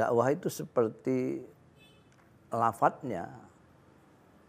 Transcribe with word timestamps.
dakwah 0.00 0.32
itu 0.32 0.48
seperti 0.48 1.44
lafadznya 2.48 3.28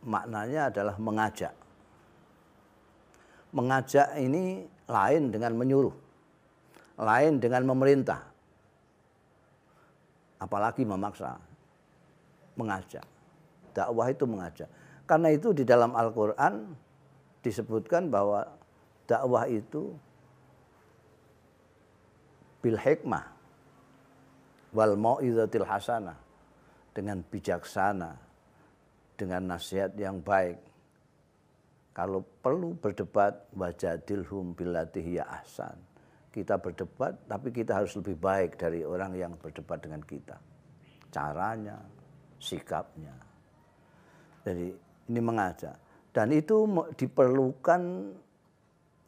maknanya 0.08 0.72
adalah 0.72 0.96
mengajak. 0.96 1.52
Mengajak 3.52 4.16
ini 4.16 4.64
lain 4.88 5.28
dengan 5.28 5.52
menyuruh. 5.60 5.92
Lain 6.96 7.44
dengan 7.44 7.68
memerintah. 7.68 8.24
Apalagi 10.40 10.88
memaksa. 10.88 11.36
Mengajak. 12.56 13.04
Dakwah 13.76 14.08
itu 14.08 14.24
mengajak. 14.24 14.72
Karena 15.04 15.36
itu 15.36 15.52
di 15.52 15.68
dalam 15.68 15.92
Al-Qur'an 15.92 16.72
disebutkan 17.44 18.08
bahwa 18.08 18.48
dakwah 19.04 19.52
itu 19.52 19.92
bil 22.64 22.80
hikmah 22.80 23.41
wal 24.76 24.96
mau'izatil 24.96 25.68
hasanah. 25.68 26.18
Dengan 26.92 27.24
bijaksana. 27.24 28.12
Dengan 29.16 29.56
nasihat 29.56 29.96
yang 29.96 30.20
baik. 30.20 30.60
Kalau 31.92 32.24
perlu 32.24 32.76
berdebat 32.80 33.52
wajadilhum 33.52 34.56
billatihi 34.56 35.20
ya 35.20 35.28
ahsan. 35.28 35.76
Kita 36.32 36.56
berdebat 36.56 37.28
tapi 37.28 37.52
kita 37.52 37.84
harus 37.84 37.92
lebih 38.00 38.16
baik 38.16 38.56
dari 38.56 38.88
orang 38.88 39.12
yang 39.20 39.36
berdebat 39.36 39.84
dengan 39.84 40.00
kita. 40.00 40.40
Caranya 41.12 41.76
sikapnya. 42.40 43.12
Jadi 44.48 44.72
ini 45.12 45.20
mengajak. 45.20 45.76
Dan 46.16 46.32
itu 46.32 46.64
diperlukan 46.96 47.82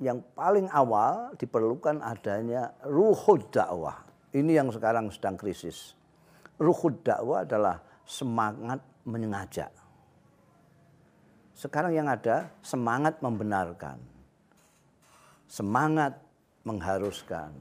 yang 0.03 0.19
paling 0.35 0.67
awal 0.67 1.31
diperlukan 1.39 2.03
adanya 2.03 2.75
ruhud 2.83 3.47
dakwah. 3.55 4.02
Ini 4.33 4.51
yang 4.57 4.73
sekarang 4.73 5.13
sedang 5.13 5.37
krisis. 5.37 5.93
Ruhud 6.57 7.05
dakwah 7.05 7.45
adalah 7.45 7.77
semangat 8.01 8.81
mengajak. 9.05 9.69
Sekarang 11.53 11.93
yang 11.93 12.09
ada 12.09 12.49
semangat 12.65 13.21
membenarkan. 13.21 14.01
Semangat 15.45 16.17
mengharuskan. 16.65 17.53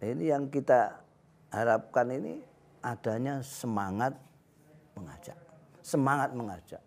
Ini 0.00 0.24
yang 0.32 0.48
kita 0.48 1.04
harapkan 1.52 2.08
ini 2.08 2.40
adanya 2.80 3.44
semangat 3.44 4.16
mengajak. 4.96 5.36
Semangat 5.84 6.32
mengajak. 6.32 6.82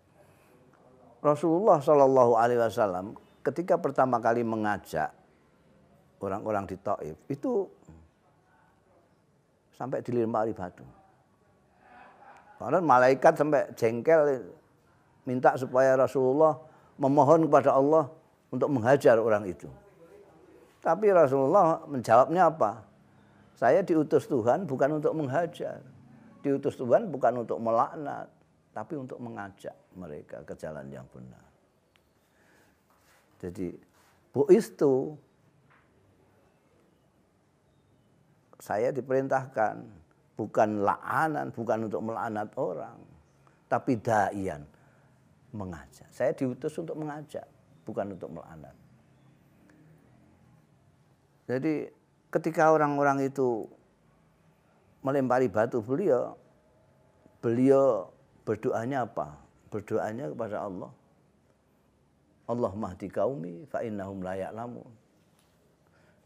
Rasulullah 1.22 1.78
Shallallahu 1.78 2.34
Alaihi 2.34 2.58
Wasallam 2.58 3.14
ketika 3.46 3.78
pertama 3.78 4.18
kali 4.18 4.42
mengajak 4.42 5.14
orang-orang 6.22 6.64
di 6.70 6.76
Taif 6.78 7.18
itu 7.26 7.66
sampai 9.74 9.98
dilempari 10.00 10.54
batu. 10.54 10.86
Karena 12.62 12.78
malaikat 12.78 13.34
sampai 13.34 13.74
jengkel 13.74 14.46
minta 15.26 15.58
supaya 15.58 15.98
Rasulullah 15.98 16.54
memohon 16.94 17.50
kepada 17.50 17.74
Allah 17.74 18.06
untuk 18.54 18.70
menghajar 18.70 19.18
orang 19.18 19.50
itu. 19.50 19.66
Tapi 20.78 21.10
Rasulullah 21.10 21.82
menjawabnya 21.90 22.46
apa? 22.46 22.86
Saya 23.58 23.82
diutus 23.82 24.30
Tuhan 24.30 24.66
bukan 24.66 25.02
untuk 25.02 25.14
menghajar. 25.14 25.82
Diutus 26.42 26.78
Tuhan 26.78 27.10
bukan 27.10 27.46
untuk 27.46 27.58
melaknat 27.58 28.30
tapi 28.72 28.96
untuk 28.96 29.20
mengajak 29.20 29.76
mereka 29.94 30.40
ke 30.42 30.56
jalan 30.56 30.88
yang 30.88 31.04
benar. 31.12 31.44
Jadi 33.42 33.74
bu 34.32 34.48
itu 34.48 35.18
saya 38.62 38.94
diperintahkan 38.94 39.82
bukan 40.38 40.86
laanan, 40.86 41.50
bukan 41.50 41.90
untuk 41.90 41.98
melaknat 42.06 42.46
orang, 42.54 42.98
tapi 43.66 43.98
daian 43.98 44.62
mengajak. 45.50 46.06
Saya 46.14 46.30
diutus 46.30 46.78
untuk 46.78 46.94
mengajak, 46.94 47.44
bukan 47.82 48.14
untuk 48.14 48.30
melaknat. 48.30 48.78
Jadi 51.50 51.90
ketika 52.30 52.70
orang-orang 52.70 53.26
itu 53.26 53.66
melempari 55.02 55.50
batu 55.50 55.82
beliau, 55.82 56.38
beliau 57.42 58.14
Berdoanya 58.42 59.06
apa? 59.06 59.38
Berdoanya 59.70 60.26
kepada 60.34 60.66
Allah. 60.66 60.90
Allah 62.50 62.72
mahdi 62.74 63.06
kaumi 63.06 63.62
fa 63.70 63.86
innahum 63.86 64.18
la 64.18 64.34
ya'lamun. 64.34 64.90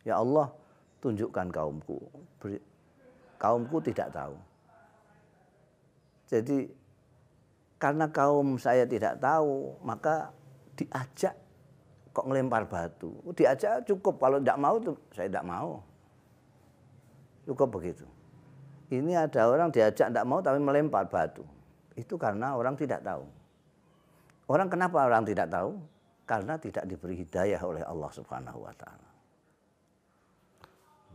Ya 0.03 0.17
Allah, 0.17 0.49
tunjukkan 1.07 1.47
kaumku. 1.55 2.03
Kaumku 3.39 3.79
tidak 3.79 4.11
tahu. 4.11 4.35
Jadi 6.27 6.67
karena 7.79 8.11
kaum 8.11 8.59
saya 8.59 8.83
tidak 8.83 9.23
tahu, 9.23 9.79
maka 9.87 10.35
diajak 10.75 11.39
kok 12.11 12.27
ngelempar 12.27 12.67
batu. 12.67 13.15
Diajak 13.39 13.87
cukup, 13.87 14.19
kalau 14.19 14.43
tidak 14.43 14.59
mau 14.59 14.75
tuh 14.83 14.99
saya 15.15 15.31
tidak 15.31 15.47
mau. 15.47 15.79
Cukup 17.47 17.79
begitu. 17.79 18.03
Ini 18.91 19.31
ada 19.31 19.47
orang 19.47 19.71
diajak 19.71 20.11
tidak 20.11 20.27
mau 20.27 20.43
tapi 20.43 20.59
melempar 20.59 21.07
batu. 21.07 21.47
Itu 21.95 22.19
karena 22.19 22.59
orang 22.59 22.75
tidak 22.75 23.07
tahu. 23.07 23.23
Orang 24.51 24.67
kenapa 24.67 25.07
orang 25.07 25.23
tidak 25.23 25.47
tahu? 25.55 25.79
Karena 26.27 26.59
tidak 26.59 26.91
diberi 26.91 27.23
hidayah 27.23 27.63
oleh 27.63 27.87
Allah 27.87 28.11
Subhanahu 28.11 28.67
wa 28.67 28.75
taala. 28.75 29.16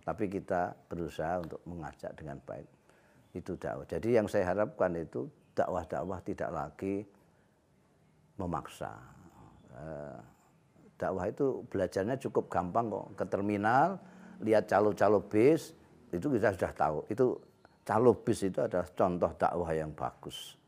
Tapi 0.01 0.25
kita 0.27 0.73
berusaha 0.89 1.41
untuk 1.41 1.61
mengajak 1.69 2.11
dengan 2.17 2.41
baik. 2.41 2.67
Itu 3.37 3.55
dakwah. 3.55 3.85
Jadi 3.85 4.17
yang 4.17 4.25
saya 4.25 4.51
harapkan 4.51 4.91
itu 4.97 5.29
dakwah-dakwah 5.53 6.19
tidak 6.25 6.49
lagi 6.51 7.05
memaksa. 8.41 8.91
Eh, 9.71 10.17
dakwah 10.97 11.29
itu 11.29 11.61
belajarnya 11.69 12.17
cukup 12.17 12.49
gampang 12.49 12.89
kok. 12.89 13.07
Ke 13.15 13.25
terminal, 13.29 14.01
lihat 14.41 14.65
calo-calo 14.67 15.21
bis, 15.21 15.71
itu 16.09 16.27
kita 16.27 16.51
sudah 16.57 16.71
tahu. 16.73 16.97
Itu 17.07 17.37
calo 17.85 18.17
bis 18.17 18.41
itu 18.45 18.59
adalah 18.61 18.89
contoh 18.91 19.31
dakwah 19.37 19.71
yang 19.73 19.93
bagus 19.93 20.61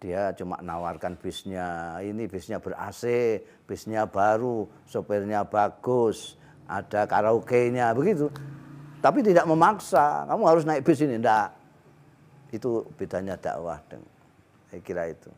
dia 0.00 0.32
cuma 0.32 0.56
nawarkan 0.64 1.20
bisnya 1.20 2.00
ini 2.00 2.24
bisnya 2.24 2.56
ber 2.56 2.72
AC 2.72 3.04
bisnya 3.68 4.08
baru 4.08 4.64
sopirnya 4.88 5.44
bagus 5.44 6.39
ada 6.70 7.02
karaoke-nya 7.10 7.90
begitu. 7.90 8.30
Tapi 9.02 9.26
tidak 9.26 9.48
memaksa. 9.50 10.30
Kamu 10.30 10.42
harus 10.46 10.62
naik 10.62 10.86
bis 10.86 11.02
ini. 11.02 11.18
Enggak 11.18 11.58
itu 12.50 12.82
bedanya 12.98 13.38
dakwah 13.38 13.78
saya 14.70 14.82
kira 14.82 15.10
itu. 15.10 15.30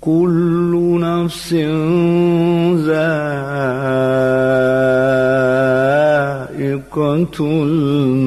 كل 0.00 0.72
نفس 1.24 1.52
ذائقة 2.86 3.00
الموت. 7.40 8.26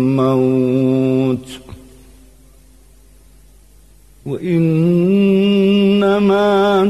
وإنما 4.26 5.24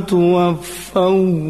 توفون 0.07 1.42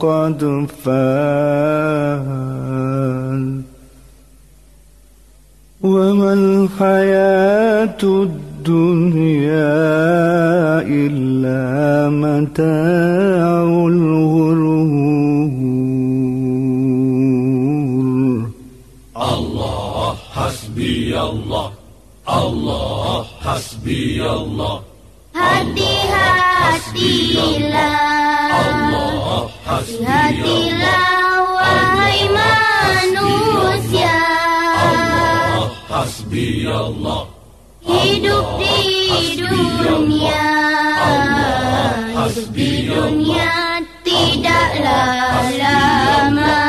قد 0.00 0.66
فات 0.84 2.24
وما 5.82 6.32
الحياة 6.32 8.02
Hasbi 36.04 36.68
Allah 36.68 37.24
Hidup 37.80 38.60
di 38.60 39.40
dunia. 39.40 40.48
Di 42.52 42.92
dunia 42.92 43.80
tidaklah 44.04 45.48
lama. 45.56 46.60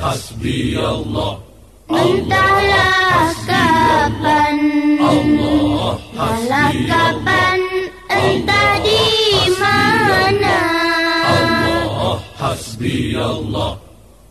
Hasbi 0.00 0.80
Allah 0.80 1.36
Entahlah 1.92 3.36
kapan 3.44 4.56
Entahlah 4.96 6.72
kapan 6.88 7.60
Entah 8.08 8.72
di 8.80 9.04
mana. 9.60 10.60
Hasbi 12.32 13.12
Allah 13.12 13.76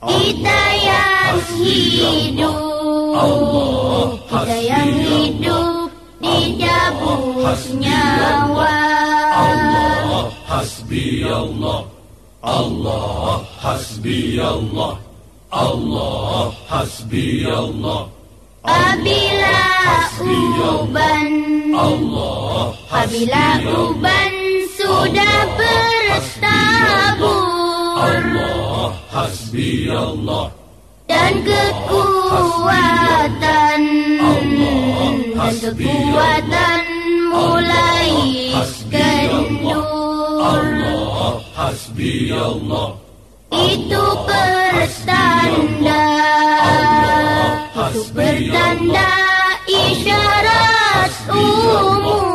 Kita 0.01 0.61
yang 0.81 1.37
hidup 1.61 2.66
Kita 4.27 4.57
yang 4.61 4.91
hidup 4.93 5.87
Dijabut 6.17 7.45
nyawa. 7.77 8.77
Hasbi 10.49 11.21
Allah. 11.29 11.85
Allah 12.41 13.45
Hasbi 13.61 14.41
Allah. 14.41 14.97
Allah 15.53 16.49
Hasbi 16.65 17.45
Allah. 17.45 18.09
Apabila 18.67 19.61
uban 20.19 21.31
Allah 21.71 22.73
Apabila 22.89 23.45
uban 23.63 24.33
sudah 24.75 25.39
bertabur. 25.55 26.41
Allah 27.95 28.91
Hasbi 29.13 29.87
Allah 29.93 30.56
Dan 31.07 31.33
kekuatan. 31.47 33.07
Dan 35.37 35.55
kekuatan 35.63 36.83
mulai 37.31 38.11
kendur 38.91 39.87
Allah 40.43 41.39
Hasbi 41.55 42.35
Allah 42.35 42.99
Itu 43.47 44.03
pertanda. 44.27 46.03
Itu 47.71 48.01
pertanda 48.11 49.09
isyarat 49.63 51.13
umur. 51.31 52.27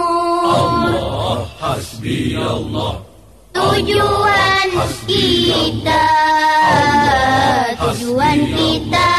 Tujuan 3.53 4.69
kita 5.05 6.12
Tujuan 8.33 8.49
kita 8.57 9.13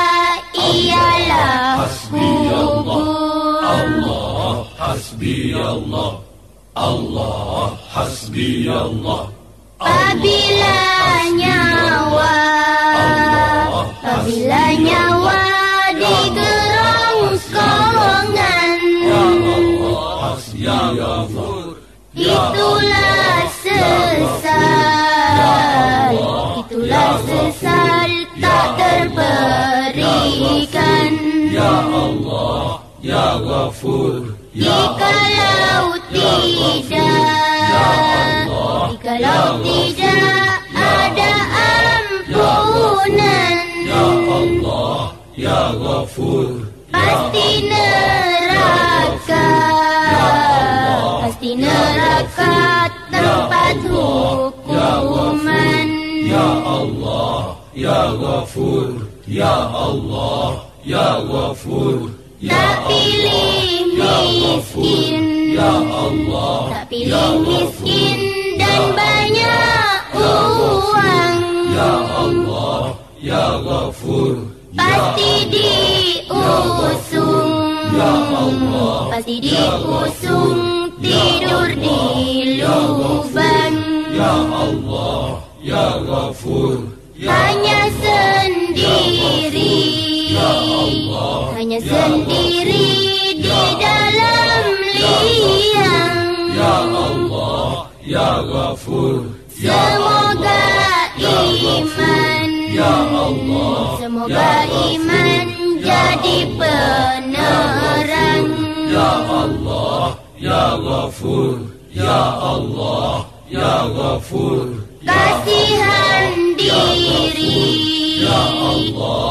ialah 0.57 1.85
kubur. 2.09 3.61
Allah 3.61 4.65
Hasbi 4.73 5.53
Allah 5.53 6.17
Allah 6.73 7.77
Hasbi 7.93 8.65
Allah 8.65 9.29
Apabila 9.77 10.81
nyawa 11.29 12.33
Apabila 13.85 14.63
nyawa 14.81 15.37
digerongkongan. 15.93 18.81
Ya 20.57 20.89
Ghafur 20.97 21.77
Itulah 22.17 23.45
sesal 23.61 24.57
Itulah 26.65 27.13
sesal 27.29 27.92
tak 28.41 28.77
terberikan 28.79 30.31
Ya 31.53 31.73
Allah 31.85 32.81
Ya 33.03 33.37
Ghafur 33.37 34.33
Jikalau 34.55 35.97
tidak 36.09 36.41
Jikalau 38.93 39.59
tidak 39.61 40.61
ada 40.73 41.33
ampunan. 42.23 43.57
Ya 43.85 44.05
Allah 44.29 45.13
Ya 45.37 45.73
Ghafur 45.77 46.69
Pasti 46.93 47.49
neraka 47.69 49.49
Pasti 51.27 51.49
neraka 51.59 52.53
tempat 53.11 53.77
hukuman 53.89 55.87
Ya 56.23 56.47
Allah 56.63 57.62
Ya 57.73 58.13
Ghafur 58.21 59.01
Ya 59.25 59.65
Allah 59.73 60.61
Ya 60.85 61.17
Ghafur 61.25 62.13
Tak 62.45 62.85
pilih 62.85 63.97
miskin. 63.97 65.17
Ya 65.57 65.73
Allah 65.81 66.69
Tak 66.69 66.85
pilih 66.93 67.41
miskin 67.41 68.17
dan 68.61 68.93
banyak 68.93 70.05
uang. 70.13 71.37
Ya 71.73 71.91
Allah 72.13 72.93
Ya 73.17 73.57
Ghafur 73.65 74.53
Pasti 74.77 75.33
diusung. 75.49 76.29
Ya 77.89 78.13
Allah 78.37 79.17
Pasti 79.17 79.41
diusung 79.41 80.93
tidur 81.01 81.73
di 81.73 82.61
lubang. 82.61 83.75
Ya 84.13 84.33
Allah 84.45 85.41
Ya 85.57 85.97
Ghafur 86.05 87.01
Hanya 87.23 87.87
sendiri. 88.03 89.71
Hanya 91.55 91.79
sendiri 91.79 92.87
di 93.39 93.61
dalam 93.79 94.63
liang. 94.83 96.51
Ya 96.51 96.75
Allah 96.83 97.87
Ya 98.03 98.43
Ghafur 98.43 99.31
Semoga 99.55 100.67
iman. 101.23 102.49
Ya 102.75 102.91
Allah 103.07 103.95
Semoga 104.03 104.51
iman 104.67 105.45
jadi 105.79 106.37
penerang. 106.59 108.45
Ya 108.91 109.11
Allah 109.23 110.19
Ya 110.35 110.75
Ghafur 110.75 111.63
Ya 111.95 112.19
Allah 112.43 113.23
Ya 113.47 113.87
Ghafur 113.87 114.83
Kasihan 115.03 116.55
diri. 116.55 117.59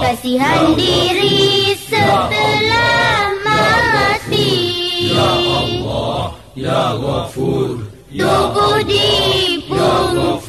Kasihan 0.02 0.76
diri 0.76 1.72
setelah 1.88 3.32
mati. 3.40 4.52
Ya 6.52 6.94
Ghafur 7.00 7.88
Tubuh 8.12 8.78
dibungkus 8.84 10.44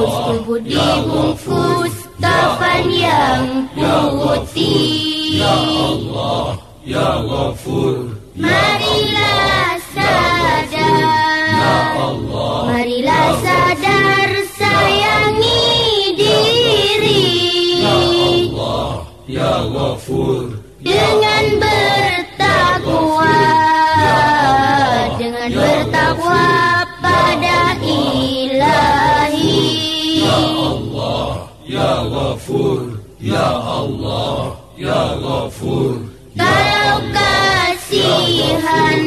Tubuh 0.00 0.58
dibungkus 0.64 1.94
Kafan 2.18 2.88
yang 2.88 3.68
putih 3.76 5.44
Ya 6.88 7.20
Ghafur 7.20 8.16
Marilah 8.34 9.76
sadar 11.70 12.66
Marilah 12.70 13.28
sadar 13.42 14.30
sayangi 14.56 16.16
diri. 16.18 17.26
Ya 19.30 19.62
Ghafur. 19.70 20.58
Dengan 20.82 21.44
bertakwa. 21.62 23.38
Dengan 25.20 25.48
bertakwa 25.54 26.48
pada 26.98 27.78
ilahi. 27.78 29.62
Ya 31.70 31.94
Ghafur. 32.10 32.98
Ya 33.20 33.48
Allah 33.54 34.58
Ya 34.74 35.14
Ghafur. 35.20 36.00
Kalau 36.34 36.96
kasihan. 37.14 38.98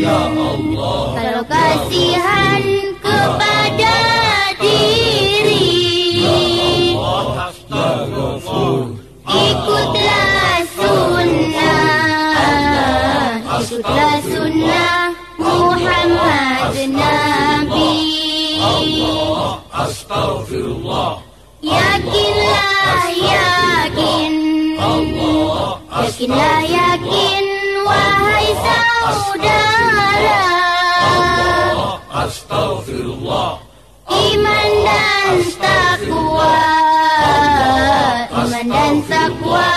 Ya 0.00 0.16
Allah 0.32 0.37
Yakinlah 26.18 26.66
yakin 26.66 27.44
Wahai 27.86 28.50
saudara 28.58 30.42
Astaghfirullah 32.10 33.62
Iman 34.10 34.70
dan 34.82 35.38
takwa 35.62 36.58
Iman 38.34 38.66
dan 38.66 38.94
takwa 39.06 39.70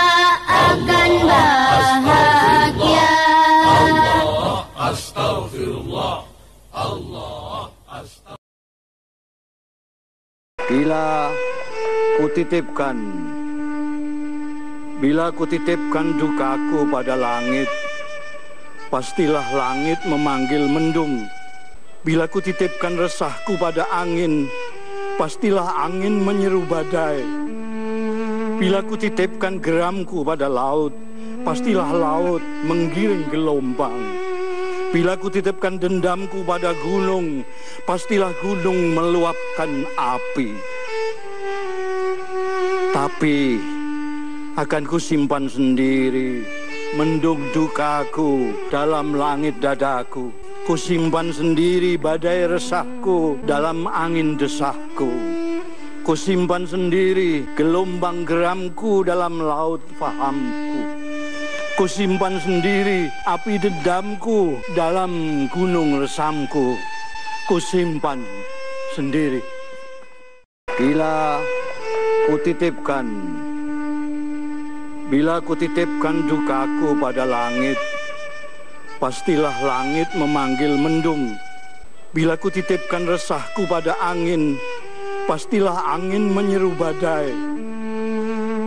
akan 0.50 1.10
bahagia 1.30 3.14
Astaghfirullah. 4.82 6.26
Allah. 6.74 7.70
Astaghfirullah. 7.86 8.42
Bila 10.66 11.30
kutitipkan 12.18 12.98
Bila 15.02 15.34
kutitipkan 15.34 16.14
dukaku 16.14 16.86
pada 16.86 17.18
langit 17.18 17.66
Pastilah 18.86 19.42
langit 19.50 19.98
memanggil 20.06 20.70
mendung. 20.70 21.26
Bila 22.06 22.30
kutitipkan 22.30 22.94
resahku 22.94 23.58
pada 23.58 23.82
angin 23.90 24.46
Pastilah 25.18 25.90
angin 25.90 26.22
menyeru 26.22 26.62
badai. 26.70 27.18
Bila 28.62 28.78
kutitipkan 28.86 29.58
geramku 29.58 30.22
pada 30.22 30.46
laut 30.46 30.94
Pastilah 31.42 31.90
laut 31.90 32.38
menggiring 32.62 33.26
gelombang. 33.26 33.98
Bila 34.94 35.18
kutitipkan 35.18 35.82
dendamku 35.82 36.46
pada 36.46 36.76
gunung, 36.84 37.42
pastilah 37.88 38.30
gunung 38.44 38.92
meluapkan 38.92 39.88
api. 39.96 40.52
Tapi 42.92 43.56
akan 44.52 44.84
kusimpan 44.84 45.48
sendiri 45.48 46.44
mendung 46.92 47.40
dukaku 47.56 48.52
dalam 48.68 49.16
langit 49.16 49.56
dadaku. 49.64 50.28
Kusimpan 50.62 51.34
sendiri 51.34 51.98
badai 51.98 52.46
resahku 52.46 53.40
dalam 53.48 53.88
angin 53.88 54.38
desahku. 54.38 55.10
Kusimpan 56.06 56.68
sendiri 56.68 57.48
gelombang 57.58 58.22
geramku 58.22 59.02
dalam 59.02 59.42
laut 59.42 59.82
fahamku. 59.98 61.02
Kusimpan 61.74 62.38
sendiri 62.38 63.10
api 63.26 63.58
dendamku 63.58 64.60
dalam 64.76 65.44
gunung 65.50 65.98
resamku. 65.98 66.78
Kusimpan 67.50 68.22
sendiri. 68.94 69.42
Bila 70.78 71.42
kutitipkan, 72.30 73.06
bila 75.12 75.44
kutitipkan 75.44 76.24
dukaku 76.24 76.96
pada 76.96 77.28
langit, 77.28 77.76
pastilah 78.96 79.52
langit 79.60 80.08
memanggil 80.16 80.72
mendung. 80.80 81.36
Bila 82.16 82.40
kutitipkan 82.40 83.04
resahku 83.04 83.68
pada 83.68 83.92
angin, 84.00 84.56
pastilah 85.28 85.84
angin 85.92 86.32
menyeru 86.32 86.72
badai. 86.80 87.28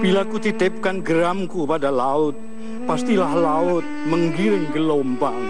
Bila 0.06 0.22
kutitipkan 0.22 1.02
geramku 1.02 1.66
pada 1.66 1.90
laut, 1.90 2.38
pastilah 2.86 3.34
laut 3.34 3.82
menggiring 4.06 4.70
gelombang. 4.70 5.50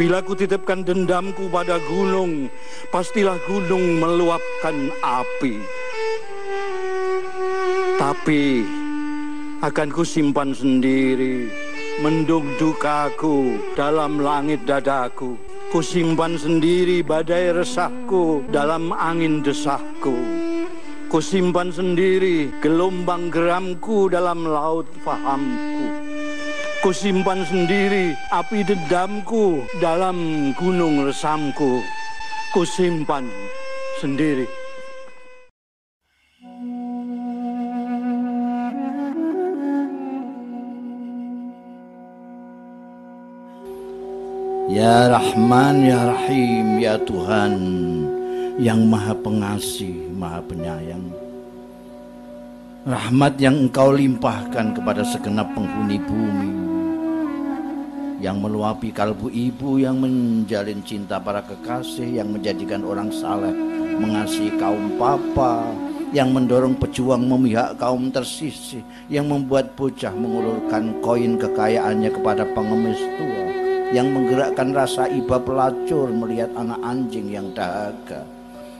Bila 0.00 0.24
kutitipkan 0.24 0.88
dendamku 0.88 1.52
pada 1.52 1.76
gunung, 1.84 2.48
pastilah 2.88 3.36
gunung 3.44 4.00
meluapkan 4.00 4.88
api. 5.04 5.60
Tapi 8.00 8.64
akan 9.58 9.90
kusimpan 9.90 10.54
sendiri 10.54 11.50
mendung 11.98 12.46
dukaku 12.62 13.58
dalam 13.74 14.22
langit 14.22 14.62
dadaku. 14.62 15.34
Kusimpan 15.68 16.40
sendiri 16.40 17.04
badai 17.04 17.52
resahku 17.52 18.40
dalam 18.48 18.94
angin 18.94 19.44
desahku. 19.44 20.16
Kusimpan 21.12 21.68
sendiri 21.74 22.48
gelombang 22.64 23.28
geramku 23.28 24.08
dalam 24.08 24.48
laut 24.48 24.88
fahamku. 25.04 25.84
Kusimpan 26.80 27.42
sendiri 27.44 28.14
api 28.32 28.64
dendamku 28.64 29.66
dalam 29.82 30.50
gunung 30.56 31.04
resamku. 31.04 31.82
Kusimpan 32.54 33.28
sendiri. 34.00 34.57
Ya 44.78 45.10
Rahman, 45.10 45.90
Ya 45.90 46.06
Rahim, 46.06 46.78
Ya 46.78 46.94
Tuhan 47.02 47.58
yang 48.62 48.86
Maha 48.86 49.10
Pengasih, 49.10 50.06
Maha 50.14 50.38
Penyayang. 50.38 51.02
Rahmat 52.86 53.42
yang 53.42 53.66
Engkau 53.66 53.90
limpahkan 53.90 54.78
kepada 54.78 55.02
segenap 55.02 55.50
penghuni 55.58 55.98
bumi 55.98 56.50
yang 58.22 58.38
meluapi 58.38 58.94
kalbu 58.94 59.26
ibu 59.34 59.82
yang 59.82 59.98
menjalin 59.98 60.78
cinta 60.86 61.18
para 61.18 61.42
kekasih 61.42 62.22
yang 62.22 62.30
menjadikan 62.30 62.86
orang 62.86 63.10
saleh 63.10 63.50
mengasihi 63.98 64.54
kaum 64.62 64.94
papa 64.94 65.74
yang 66.14 66.30
mendorong 66.30 66.78
pejuang 66.78 67.26
memihak 67.26 67.74
kaum 67.82 68.14
tersisih 68.14 68.86
yang 69.10 69.26
membuat 69.26 69.74
bocah 69.74 70.14
mengulurkan 70.14 71.02
koin 71.02 71.34
kekayaannya 71.34 72.14
kepada 72.14 72.46
pengemis 72.54 73.02
tua 73.18 73.47
yang 73.92 74.12
menggerakkan 74.12 74.76
rasa 74.76 75.08
iba 75.08 75.40
pelacur 75.40 76.12
melihat 76.12 76.52
anak 76.56 76.80
anjing 76.84 77.32
yang 77.32 77.48
dahaga 77.56 78.24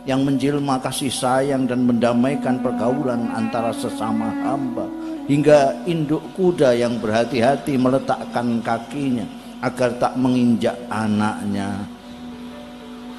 yang 0.08 0.24
menjelma 0.24 0.80
kasih 0.80 1.12
sayang 1.12 1.68
dan 1.68 1.84
mendamaikan 1.84 2.64
pergaulan 2.64 3.28
antara 3.36 3.76
sesama 3.76 4.32
hamba 4.40 4.88
hingga 5.28 5.84
induk 5.84 6.24
kuda 6.32 6.72
yang 6.72 6.96
berhati-hati 6.96 7.76
meletakkan 7.76 8.64
kakinya 8.64 9.28
agar 9.60 9.92
tak 10.00 10.16
menginjak 10.16 10.72
anaknya. 10.88 11.76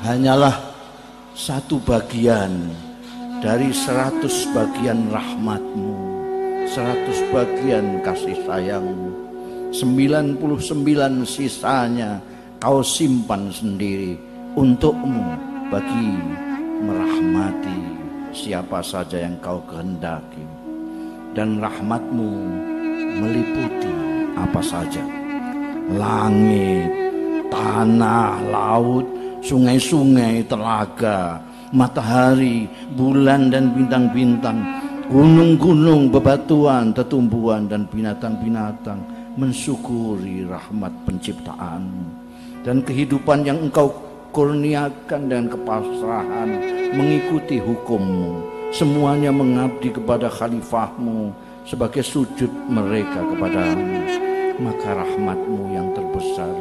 Hanyalah 0.01 0.57
satu 1.37 1.77
bagian 1.85 2.73
dari 3.37 3.69
seratus 3.69 4.49
bagian 4.49 5.13
rahmatmu 5.13 5.93
seratus 6.73 7.19
bagian 7.31 8.01
kasih 8.01 8.35
sayangmu 8.49 9.28
sembilan 9.69 10.37
puluh 10.41 10.57
sembilan 10.57 11.25
sisanya 11.25 12.17
kau 12.57 12.81
simpan 12.81 13.53
sendiri 13.53 14.17
untukmu 14.57 15.25
bagi 15.69 16.09
merahmati 16.81 17.79
siapa 18.33 18.81
saja 18.81 19.21
yang 19.21 19.37
kau 19.37 19.61
kehendaki. 19.69 20.41
Dan 21.29 21.61
rahmatmu 21.61 22.31
meliputi 23.21 23.93
apa 24.33 24.61
saja. 24.65 25.05
Langit 25.93 26.89
tanah 27.53 28.41
laut 28.49 29.05
sungai-sungai 29.45 30.45
telaga 30.49 31.37
matahari 31.69 32.65
bulan 32.97 33.53
dan 33.53 33.69
bintang-bintang 33.77 34.57
gunung-gunung 35.09 36.09
bebatuan 36.09 36.93
tetumbuhan 36.93 37.69
dan 37.69 37.85
binatang-binatang 37.89 39.01
mensyukuri 39.39 40.43
rahmat 40.43 40.91
penciptaanmu 41.07 42.07
dan 42.67 42.83
kehidupan 42.83 43.47
yang 43.47 43.55
engkau 43.63 43.87
kurniakan 44.35 45.31
dengan 45.31 45.47
kepasrahan 45.47 46.49
mengikuti 46.91 47.57
hukummu. 47.63 48.43
Semuanya 48.69 49.33
mengabdi 49.33 49.89
kepada 49.89 50.29
khalifahmu 50.29 51.33
sebagai 51.65 52.05
sujud 52.05 52.51
mereka 52.69 53.23
kepadamu. 53.25 53.97
Maka 54.59 54.91
rahmatmu 54.91 55.71
yang 55.71 55.87
terbesar 55.95 56.51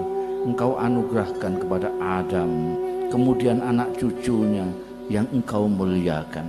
engkau 0.46 0.78
anugerahkan 0.78 1.58
kepada 1.58 1.90
Adam 1.98 2.78
kemudian 3.10 3.58
anak 3.58 3.90
cucunya 3.98 4.64
yang 5.10 5.26
engkau 5.34 5.66
muliakan. 5.66 6.46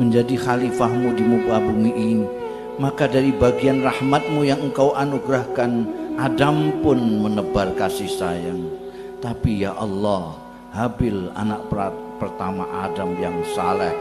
Menjadi 0.00 0.34
khalifahmu 0.38 1.12
di 1.12 1.24
muka 1.28 1.60
bumi 1.60 1.92
ini 1.92 2.39
maka 2.80 3.04
dari 3.04 3.30
bagian 3.36 3.84
rahmatmu 3.84 4.40
yang 4.42 4.58
engkau 4.64 4.96
anugerahkan 4.96 5.84
Adam 6.16 6.80
pun 6.80 6.96
menebar 7.20 7.76
kasih 7.76 8.08
sayang 8.08 8.80
tapi 9.20 9.68
ya 9.68 9.76
Allah, 9.76 10.32
Habil 10.72 11.28
anak 11.36 11.68
pertama 12.16 12.64
Adam 12.72 13.20
yang 13.20 13.36
saleh 13.52 13.92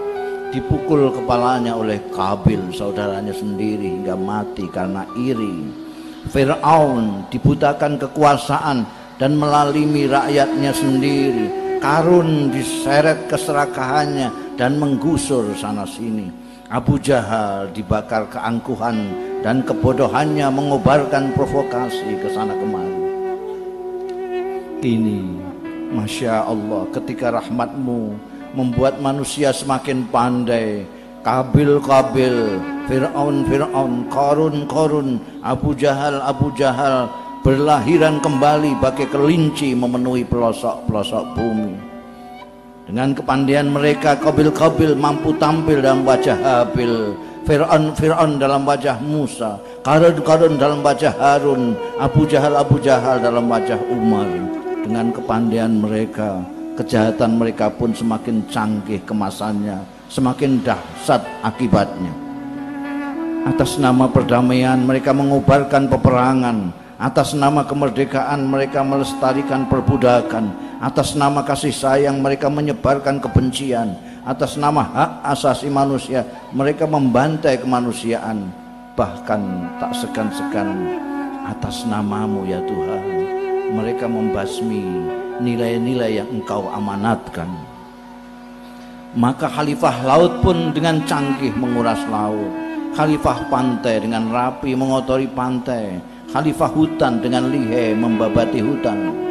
dipukul 0.50 1.12
kepalanya 1.13 1.75
oleh 1.77 2.00
Kabil 2.09 2.71
saudaranya 2.74 3.36
sendiri 3.36 4.00
hingga 4.00 4.15
mati 4.17 4.65
karena 4.71 5.05
iri. 5.19 5.69
Fir'aun 6.31 7.27
dibutakan 7.27 8.00
kekuasaan 8.00 8.88
dan 9.19 9.36
melalimi 9.36 10.07
rakyatnya 10.07 10.71
sendiri. 10.71 11.48
Karun 11.79 12.51
diseret 12.51 13.31
keserakahannya 13.31 14.55
dan 14.59 14.75
menggusur 14.79 15.55
sana 15.55 15.88
sini. 15.88 16.27
Abu 16.69 17.01
Jahal 17.01 17.73
dibakar 17.73 18.29
keangkuhan 18.29 19.09
dan 19.41 19.65
kebodohannya 19.65 20.53
mengobarkan 20.53 21.33
provokasi 21.33 22.21
ke 22.21 22.29
sana 22.29 22.53
kemari 22.53 23.09
kini 24.79 25.41
Masya 25.89 26.45
Allah 26.45 26.85
ketika 26.93 27.33
rahmatmu 27.33 28.13
membuat 28.53 29.01
manusia 29.01 29.49
semakin 29.49 30.05
pandai. 30.13 30.85
Kabil-kabil, 31.19 32.63
Fir'aun-Fir'aun, 32.88 34.07
Korun-Korun, 34.07 35.19
Abu 35.43 35.75
Jahal, 35.75 36.23
Abu 36.23 36.47
Jahal 36.55 37.11
berlahiran 37.43 38.23
kembali 38.23 38.79
bagai 38.79 39.11
kelinci 39.11 39.75
memenuhi 39.75 40.23
pelosok-pelosok 40.23 41.23
bumi. 41.35 41.88
Dengan 42.89 43.13
kepandaian 43.13 43.69
mereka, 43.69 44.17
Kabil-Kabil 44.17 44.98
mampu 44.98 45.29
tampil 45.38 45.77
dalam 45.77 46.01
wajah 46.01 46.34
Habil, 46.41 47.13
Fir'aun 47.46 47.93
Fir'aun 47.93 48.41
dalam 48.41 48.65
wajah 48.65 48.98
Musa, 49.05 49.62
Karun 49.86 50.17
Karun 50.25 50.58
dalam 50.58 50.81
wajah 50.81 51.13
Harun, 51.13 51.77
Abu 52.01 52.25
Jahal 52.25 52.58
Abu 52.58 52.81
Jahal 52.81 53.22
dalam 53.22 53.46
wajah 53.46 53.77
Umar. 53.93 54.25
Dengan 54.81 55.13
kepandaian 55.13 55.69
mereka, 55.69 56.41
kejahatan 56.81 57.38
mereka 57.38 57.69
pun 57.69 57.93
semakin 57.93 58.41
canggih 58.50 59.05
kemasannya, 59.05 59.86
semakin 60.10 60.58
dahsyat 60.65 61.22
akibatnya. 61.46 62.10
Atas 63.46 63.77
nama 63.77 64.10
perdamaian 64.10 64.81
mereka 64.81 65.13
mengubarkan 65.13 65.93
peperangan, 65.93 66.74
atas 66.98 67.38
nama 67.38 67.62
kemerdekaan 67.69 68.50
mereka 68.50 68.81
melestarikan 68.81 69.69
perbudakan, 69.69 70.68
atas 70.79 71.13
nama 71.13 71.43
kasih 71.43 71.75
sayang 71.75 72.24
mereka 72.24 72.48
menyebarkan 72.48 73.19
kebencian, 73.19 74.00
atas 74.24 74.55
nama 74.55 74.83
hak 74.83 75.12
asasi 75.36 75.67
manusia 75.67 76.24
mereka 76.55 76.88
membantai 76.88 77.59
kemanusiaan, 77.59 78.48
bahkan 78.95 79.69
tak 79.77 79.91
segan-segan 79.95 81.00
atas 81.45 81.83
namamu 81.83 82.48
ya 82.48 82.63
Tuhan 82.63 83.19
mereka 83.69 84.09
membasmi 84.09 84.81
nilai-nilai 85.39 86.21
yang 86.21 86.29
engkau 86.29 86.67
amanatkan. 86.74 87.48
Maka 89.17 89.50
khalifah 89.50 90.05
laut 90.05 90.41
pun 90.45 90.69
dengan 90.74 91.01
canggih 91.05 91.53
menguras 91.57 92.01
laut. 92.09 92.50
Khalifah 92.93 93.50
pantai 93.50 94.01
dengan 94.01 94.29
rapi 94.29 94.74
mengotori 94.74 95.29
pantai. 95.29 95.98
Khalifah 96.29 96.69
hutan 96.74 97.21
dengan 97.21 97.50
lihai 97.50 97.98
membabati 97.98 98.62
hutan. 98.62 99.28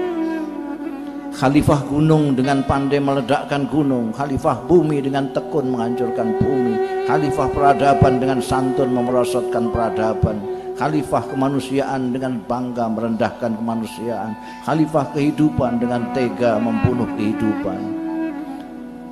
Khalifah 1.38 1.86
gunung 1.86 2.34
dengan 2.34 2.66
pandai 2.66 2.98
meledakkan 2.98 3.70
gunung. 3.70 4.10
Khalifah 4.10 4.58
bumi 4.66 4.98
dengan 4.98 5.30
tekun 5.30 5.70
menghancurkan 5.70 6.34
bumi. 6.42 7.06
Khalifah 7.06 7.48
peradaban 7.54 8.18
dengan 8.18 8.42
santun 8.42 8.90
memerosotkan 8.90 9.70
peradaban 9.70 10.58
khalifah 10.78 11.26
kemanusiaan 11.34 12.14
dengan 12.14 12.38
bangga 12.46 12.86
merendahkan 12.86 13.58
kemanusiaan, 13.58 14.30
khalifah 14.62 15.10
kehidupan 15.10 15.82
dengan 15.82 16.14
tega 16.14 16.54
membunuh 16.62 17.10
kehidupan. 17.18 17.98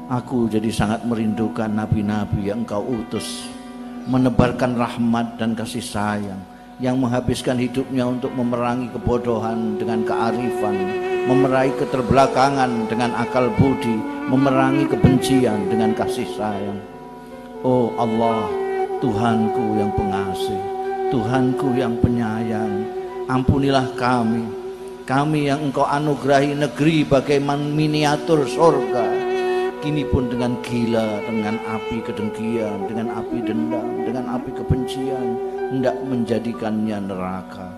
Aku 0.07 0.47
jadi 0.47 0.71
sangat 0.71 1.03
merindukan 1.03 1.67
nabi-nabi 1.67 2.55
yang 2.55 2.63
engkau 2.63 2.87
utus, 2.87 3.51
menebarkan 4.07 4.79
rahmat 4.79 5.43
dan 5.43 5.59
kasih 5.59 5.83
sayang, 5.83 6.39
yang 6.77 7.01
menghabiskan 7.01 7.57
hidupnya 7.57 8.05
untuk 8.05 8.29
memerangi 8.37 8.93
kebodohan 8.93 9.81
dengan 9.81 10.05
kearifan, 10.05 10.77
memerangi 11.25 11.73
keterbelakangan 11.81 12.69
dengan 12.93 13.17
akal 13.17 13.49
budi, 13.57 13.97
memerangi 14.29 14.85
kebencian 14.85 15.73
dengan 15.73 15.97
kasih 15.97 16.29
sayang. 16.37 16.77
Oh 17.65 17.97
Allah, 17.97 18.45
Tuhanku 19.01 19.81
yang 19.81 19.89
pengasih, 19.97 20.61
Tuhanku 21.09 21.73
yang 21.81 21.97
penyayang, 22.05 22.85
ampunilah 23.25 23.97
kami, 23.97 24.45
kami 25.09 25.49
yang 25.49 25.73
engkau 25.73 25.89
anugerahi 25.89 26.53
negeri 26.53 27.09
bagaimana 27.09 27.65
miniatur 27.73 28.45
sorga, 28.45 29.16
kini 29.87 30.03
pun 30.03 30.27
dengan 30.27 30.59
gila, 30.67 31.23
dengan 31.31 31.63
api 31.63 32.03
kedengkian, 32.03 32.91
dengan 32.91 33.07
api 33.23 33.39
dendam, 33.39 34.03
dengan 34.03 34.35
api 34.35 34.51
kebencian, 34.51 35.39
hendak 35.71 35.95
menjadikannya 36.03 37.07
neraka. 37.07 37.71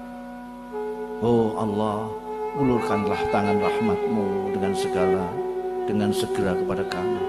Oh 1.20 1.52
Allah, 1.60 2.08
ulurkanlah 2.56 3.20
tangan 3.28 3.60
rahmatmu 3.60 4.56
dengan 4.56 4.72
segala, 4.72 5.28
dengan 5.84 6.08
segera 6.08 6.56
kepada 6.56 6.88
kami. 6.88 7.20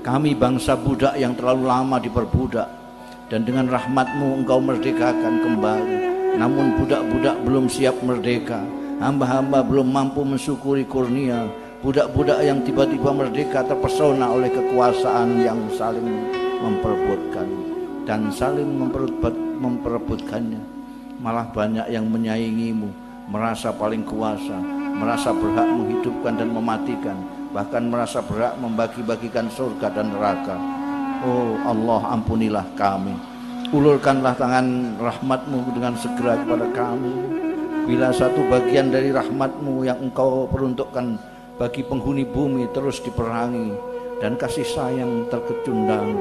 Kami 0.00 0.32
bangsa 0.32 0.80
budak 0.80 1.20
yang 1.20 1.36
terlalu 1.36 1.68
lama 1.68 2.00
diperbudak, 2.00 2.72
dan 3.28 3.44
dengan 3.44 3.68
rahmatmu 3.68 4.40
engkau 4.40 4.64
merdekakan 4.64 5.44
kembali 5.44 5.96
namun 6.40 6.78
budak-budak 6.80 7.36
belum 7.44 7.68
siap 7.68 8.00
merdeka 8.00 8.64
hamba-hamba 9.02 9.60
belum 9.66 9.92
mampu 9.92 10.22
mensyukuri 10.22 10.86
kurnia 10.86 11.50
budak-budak 11.80 12.40
yang 12.44 12.60
tiba-tiba 12.64 13.10
merdeka 13.12 13.64
terpesona 13.64 14.30
oleh 14.32 14.48
kekuasaan 14.52 15.40
yang 15.44 15.60
saling 15.74 16.32
memperebutkan. 16.60 17.48
Dan 18.08 18.32
saling 18.32 18.66
memperebut, 18.66 19.36
memperebutkannya. 19.60 20.62
Malah 21.20 21.52
banyak 21.52 21.92
yang 21.92 22.08
menyaingimu 22.08 22.88
merasa 23.28 23.70
paling 23.70 24.02
kuasa 24.02 24.80
merasa 25.00 25.32
berhak 25.32 25.64
menghidupkan 25.64 26.34
dan 26.36 26.52
mematikan 26.52 27.16
bahkan 27.50 27.88
merasa 27.88 28.20
berhak 28.22 28.54
membagi-bagikan 28.60 29.50
surga 29.50 29.90
dan 29.90 30.12
neraka. 30.14 30.54
Oh 31.26 31.58
Allah 31.66 32.14
ampunilah 32.14 32.66
kami. 32.78 33.16
Ulurkanlah 33.70 34.34
tangan 34.34 34.98
rahmatmu 34.98 35.74
dengan 35.74 35.94
segera 35.98 36.38
kepada 36.38 36.66
kami. 36.74 37.12
Bila 37.86 38.14
satu 38.14 38.46
bagian 38.46 38.94
dari 38.94 39.10
rahmatmu 39.10 39.82
yang 39.82 39.98
engkau 39.98 40.46
peruntukkan 40.46 41.18
bagi 41.60 41.84
penghuni 41.84 42.24
bumi 42.24 42.72
terus 42.72 43.04
diperangi 43.04 43.76
Dan 44.16 44.40
kasih 44.40 44.64
sayang 44.64 45.28
terkecundang 45.28 46.16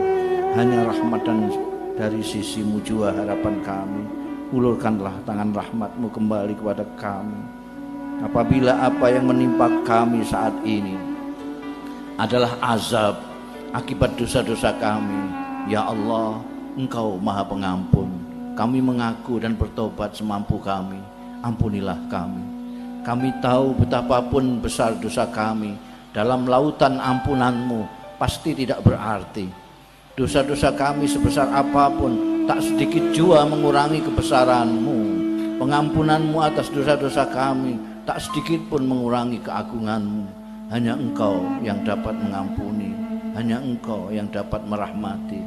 Hanya 0.59 0.83
rahmat 0.83 1.23
dan 1.23 1.47
dari 1.95 2.19
sisimu 2.19 2.83
jua 2.83 3.15
harapan 3.15 3.63
kami 3.63 4.03
Ulurkanlah 4.51 5.15
tangan 5.23 5.55
rahmatmu 5.55 6.11
kembali 6.11 6.59
kepada 6.59 6.83
kami 6.99 7.39
Apabila 8.19 8.83
apa 8.83 9.07
yang 9.07 9.31
menimpa 9.31 9.71
kami 9.87 10.27
saat 10.27 10.51
ini 10.67 11.09
adalah 12.19 12.51
azab 12.59 13.15
akibat 13.71 14.11
dosa-dosa 14.19 14.75
kami. 14.75 15.31
Ya 15.71 15.87
Allah, 15.87 16.43
Engkau 16.75 17.15
Maha 17.15 17.47
Pengampun. 17.47 18.11
Kami 18.59 18.83
mengaku 18.83 19.39
dan 19.39 19.55
bertobat 19.55 20.11
semampu 20.11 20.59
kami. 20.59 20.99
Ampunilah 21.39 21.95
kami. 22.11 22.58
Kami 23.05 23.29
tahu 23.39 23.79
betapapun 23.79 24.59
besar 24.59 24.95
dosa 24.99 25.25
kami 25.29 25.75
dalam 26.11 26.45
lautan 26.45 26.99
ampunanmu 26.99 27.87
pasti 28.19 28.53
tidak 28.53 28.83
berarti. 28.83 29.47
Dosa-dosa 30.13 30.75
kami 30.75 31.07
sebesar 31.07 31.47
apa 31.49 31.87
pun 31.87 32.43
tak 32.43 32.59
sedikit 32.59 33.15
jua 33.15 33.47
mengurangi 33.47 34.03
kebesaranmu. 34.03 34.97
Pengampunanmu 35.59 36.37
atas 36.43 36.67
dosa-dosa 36.71 37.27
kami 37.31 38.03
tak 38.03 38.19
sedikit 38.19 38.59
pun 38.67 38.83
mengurangi 38.83 39.39
keagunganmu. 39.39 40.25
Hanya 40.69 40.93
engkau 40.99 41.39
yang 41.63 41.81
dapat 41.81 42.13
mengampuni 42.13 43.09
hanya 43.39 43.61
engkau 43.61 44.11
yang 44.11 44.27
dapat 44.27 44.59
merahmati. 44.67 45.39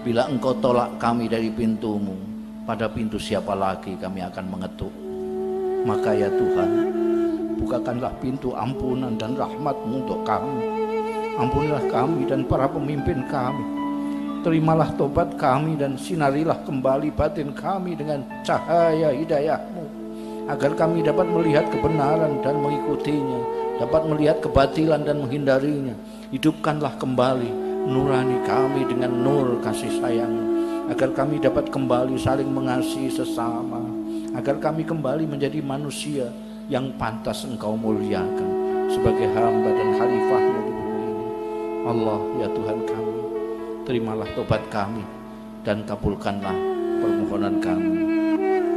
Bila 0.00 0.28
engkau 0.28 0.56
tolak 0.60 0.96
kami 1.00 1.28
dari 1.28 1.52
pintumu, 1.52 2.16
pada 2.64 2.88
pintu 2.88 3.20
siapa 3.20 3.52
lagi 3.52 3.96
kami 4.00 4.24
akan 4.24 4.44
mengetuk. 4.48 5.03
Maka 5.84 6.16
ya 6.16 6.32
Tuhan, 6.32 6.70
bukakanlah 7.60 8.12
pintu 8.18 8.56
ampunan 8.56 9.14
dan 9.20 9.36
rahmatmu 9.36 10.04
untuk 10.04 10.20
kami. 10.24 10.64
Ampunilah 11.36 11.84
kami 11.92 12.24
dan 12.24 12.48
para 12.48 12.64
pemimpin 12.66 13.22
kami. 13.28 13.64
Terimalah 14.44 14.92
tobat 14.96 15.36
kami 15.36 15.76
dan 15.76 15.96
sinarilah 15.96 16.60
kembali 16.64 17.12
batin 17.12 17.52
kami 17.52 17.96
dengan 17.96 18.24
cahaya 18.44 19.12
hidayahmu. 19.12 19.84
Agar 20.48 20.76
kami 20.76 21.00
dapat 21.00 21.24
melihat 21.28 21.68
kebenaran 21.72 22.40
dan 22.44 22.60
mengikutinya. 22.60 23.40
Dapat 23.74 24.02
melihat 24.06 24.38
kebatilan 24.38 25.02
dan 25.02 25.18
menghindarinya 25.18 25.98
Hidupkanlah 26.34 26.98
kembali 26.98 27.46
nurani 27.86 28.42
kami 28.42 28.90
dengan 28.90 29.14
nur 29.22 29.62
kasih 29.62 30.02
sayang 30.02 30.34
agar 30.90 31.14
kami 31.14 31.38
dapat 31.38 31.70
kembali 31.70 32.18
saling 32.18 32.50
mengasihi 32.50 33.06
sesama 33.06 33.78
agar 34.34 34.58
kami 34.58 34.82
kembali 34.82 35.24
menjadi 35.30 35.62
manusia 35.62 36.28
yang 36.66 36.92
pantas 36.98 37.46
engkau 37.46 37.78
muliakan 37.78 38.50
sebagai 38.90 39.30
hamba 39.32 39.70
dan 39.72 39.88
khalifahnya 39.96 40.60
di 40.60 40.72
bumi 40.74 41.02
ini. 41.06 41.26
Allah 41.84 42.20
ya 42.42 42.48
Tuhan 42.50 42.78
kami 42.84 43.18
terimalah 43.84 44.28
tobat 44.36 44.62
kami 44.68 45.04
dan 45.62 45.86
kabulkanlah 45.88 46.56
permohonan 47.00 47.60
kami. 47.62 47.92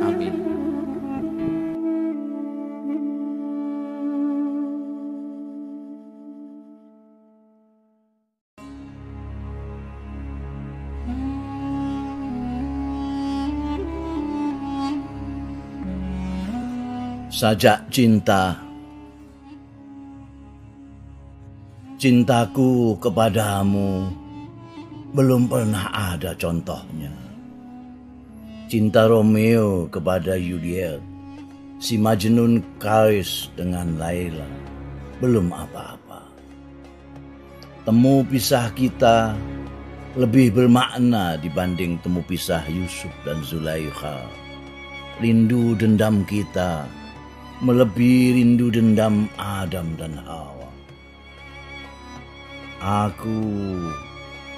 Amin 0.04 0.46
sajak 17.38 17.86
cinta 17.93 18.58
Cintaku 22.02 22.97
kepadamu 22.97 24.10
belum 25.13 25.45
pernah 25.50 25.89
ada 26.13 26.34
contohnya. 26.38 27.13
Cinta 28.69 29.10
Romeo 29.10 29.86
kepada 29.89 30.38
Juliet, 30.38 31.02
si 31.82 31.97
Majnun 31.97 32.62
Karis 32.78 33.50
dengan 33.58 33.97
Laila, 33.97 34.45
belum 35.21 35.50
apa-apa. 35.50 36.21
Temu 37.86 38.21
pisah 38.30 38.69
kita 38.78 39.34
lebih 40.17 40.54
bermakna 40.54 41.38
dibanding 41.41 41.97
temu 42.02 42.21
pisah 42.26 42.65
Yusuf 42.69 43.13
dan 43.26 43.41
Zulaikha. 43.41 44.21
Rindu 45.17 45.73
dendam 45.73 46.21
kita 46.30 46.86
melebihi 47.58 48.38
rindu 48.38 48.70
dendam 48.70 49.26
Adam 49.41 49.98
dan 49.98 50.13
Hawa. 50.22 50.70
Aku 52.78 53.41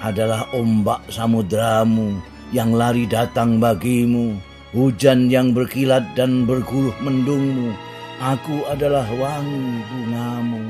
adalah 0.03 0.43
ombak 0.51 1.07
samudramu 1.07 2.19
yang 2.51 2.75
lari 2.75 3.07
datang 3.07 3.63
bagimu, 3.63 4.35
hujan 4.75 5.31
yang 5.31 5.55
berkilat 5.55 6.03
dan 6.19 6.43
berguluh 6.43 6.95
mendungmu. 6.99 7.71
Aku 8.19 8.67
adalah 8.67 9.07
wangi 9.15 9.79
bungamu, 9.87 10.63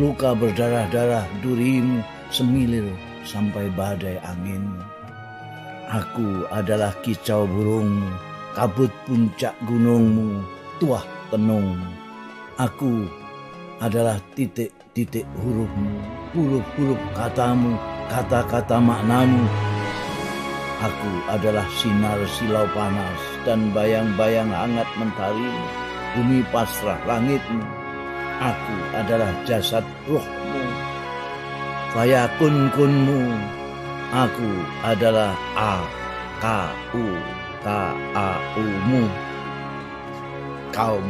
luka 0.00 0.32
berdarah-darah 0.32 1.28
durimu, 1.44 2.00
semilir 2.32 2.88
sampai 3.28 3.68
badai 3.76 4.16
anginmu. 4.24 4.80
Aku 5.92 6.48
adalah 6.48 6.96
kicau 7.04 7.44
burungmu, 7.44 8.08
kabut 8.56 8.88
puncak 9.04 9.52
gunungmu, 9.68 10.40
tuah 10.80 11.04
tenung. 11.30 11.76
Aku 12.56 13.04
adalah 13.84 14.16
titik-titik 14.32 15.28
hurufmu, 15.42 15.92
huruf-huruf 16.32 17.00
katamu, 17.12 17.76
kata-kata 18.08 18.80
maknamu. 18.80 19.44
Aku 20.76 21.12
adalah 21.32 21.64
sinar 21.80 22.20
silau 22.36 22.68
panas 22.76 23.20
dan 23.48 23.72
bayang-bayang 23.72 24.52
hangat 24.52 24.88
mentarimu, 25.00 25.64
bumi 26.16 26.40
pasrah 26.52 27.00
langitmu. 27.08 27.64
Aku 28.36 28.76
adalah 28.92 29.32
jasad 29.48 29.84
rohmu, 30.04 30.64
fayakun 31.96 32.68
kunmu. 32.76 33.24
Aku 34.12 34.50
adalah 34.86 35.34
A, 35.58 35.82
K, 36.38 36.46
U, 36.94 37.06
K, 37.64 37.66
A, 38.14 38.38
U, 38.54 38.64
mu 38.86 39.25
kaum. 40.76 41.08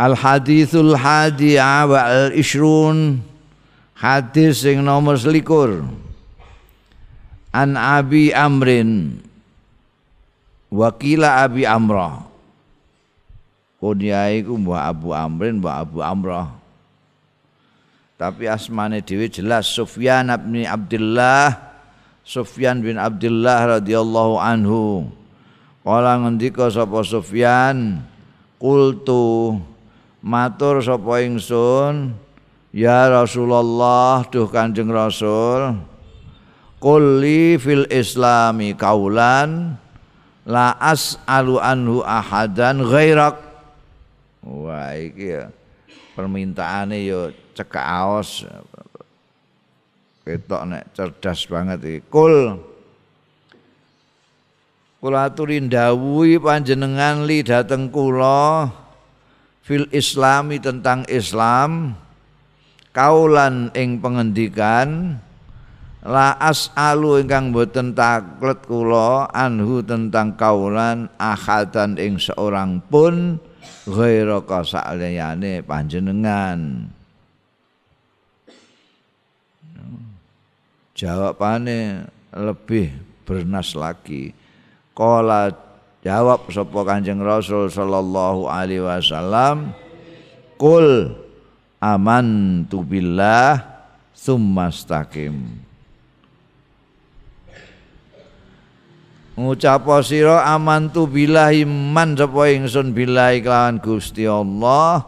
Al 0.00 0.16
hadithul 0.16 0.96
hadi 0.96 1.60
al 1.60 2.32
ishrun 2.32 3.20
hadis 3.92 4.64
sing 4.64 4.80
nomor 4.80 5.20
selikur 5.20 5.84
an 7.52 7.76
abi 7.76 8.32
amrin 8.32 9.20
wakila 10.72 11.44
abi 11.44 11.68
amrah 11.68 12.29
kunyai 13.80 14.44
ku 14.44 14.60
mbah 14.60 14.92
Abu 14.92 15.16
Amrin 15.16 15.58
mbah 15.58 15.82
Abu 15.82 16.04
Amrah. 16.04 16.52
Tapi 18.20 18.44
asmane 18.44 19.00
dhewe 19.00 19.32
jelas 19.32 19.64
Sufyan 19.72 20.28
bin 20.44 20.68
Abdullah 20.68 21.56
Sufyan 22.20 22.84
bin 22.84 23.00
Abdullah 23.00 23.80
radhiyallahu 23.80 24.36
anhu. 24.36 25.08
Kala 25.80 26.20
ngendika 26.20 26.68
sapa 26.68 27.00
Sufyan 27.00 28.04
qultu 28.60 29.56
matur 30.20 30.84
sapa 30.84 31.24
ingsun 31.24 32.12
ya 32.76 33.08
Rasulullah 33.08 34.22
duh 34.28 34.46
Kanjeng 34.52 34.92
Rasul 34.92 35.80
kulli 36.76 37.56
fil 37.56 37.88
islami 37.88 38.76
kaulan 38.76 39.80
la 40.44 40.76
as'alu 40.76 41.56
anhu 41.56 42.04
ahadan 42.04 42.84
ghairak 42.84 43.49
Wah 44.40 44.96
iki 44.96 45.36
ya 45.36 45.52
permintaane 46.16 47.04
yo 47.04 47.32
cekak 47.52 47.86
aos. 47.86 48.44
Ketok 50.24 50.62
nek 50.68 50.84
cerdas 50.96 51.44
banget 51.48 51.80
iki. 51.84 52.00
Kul 52.08 52.70
Kula 55.00 55.32
aturi 55.32 55.64
panjenengan 56.36 57.24
li 57.24 57.40
dateng 57.40 57.88
kula 57.88 58.68
fil 59.64 59.88
islami 59.96 60.60
tentang 60.60 61.08
Islam 61.08 61.96
kaulan 62.92 63.72
ing 63.72 63.96
pengendikan 64.04 65.16
la 66.04 66.36
as'alu 66.36 67.24
ingkang 67.24 67.48
boten 67.48 67.96
taklet 67.96 68.60
kula 68.68 69.24
anhu 69.32 69.80
tentang 69.80 70.36
kaulan 70.36 71.08
ahadan 71.16 71.96
ing 71.96 72.20
seorang 72.20 72.84
pun 72.92 73.40
ghaira 73.88 74.40
kasaliyane 74.44 75.64
panjenengan. 75.64 76.90
Jawabane 80.94 82.04
lebih 82.36 82.92
bernas 83.24 83.72
lagi. 83.72 84.36
Kala 84.92 85.48
jawab 86.04 86.52
sapa 86.52 86.80
Kanjeng 86.84 87.24
Rasul 87.24 87.72
sallallahu 87.72 88.44
alaihi 88.48 88.84
wasallam 88.84 89.72
kul 90.60 91.16
amantu 91.80 92.84
billah 92.84 93.64
summastaqim 94.12 95.64
ngucap 99.38 99.86
sira 100.02 100.46
amantu 100.50 101.06
billahi 101.06 101.66
man 101.66 102.14
sapa 102.18 102.50
ingsun 102.50 102.94
billahi 102.94 103.44
kelawan 103.44 103.78
Gusti 103.78 104.26
Allah. 104.26 105.06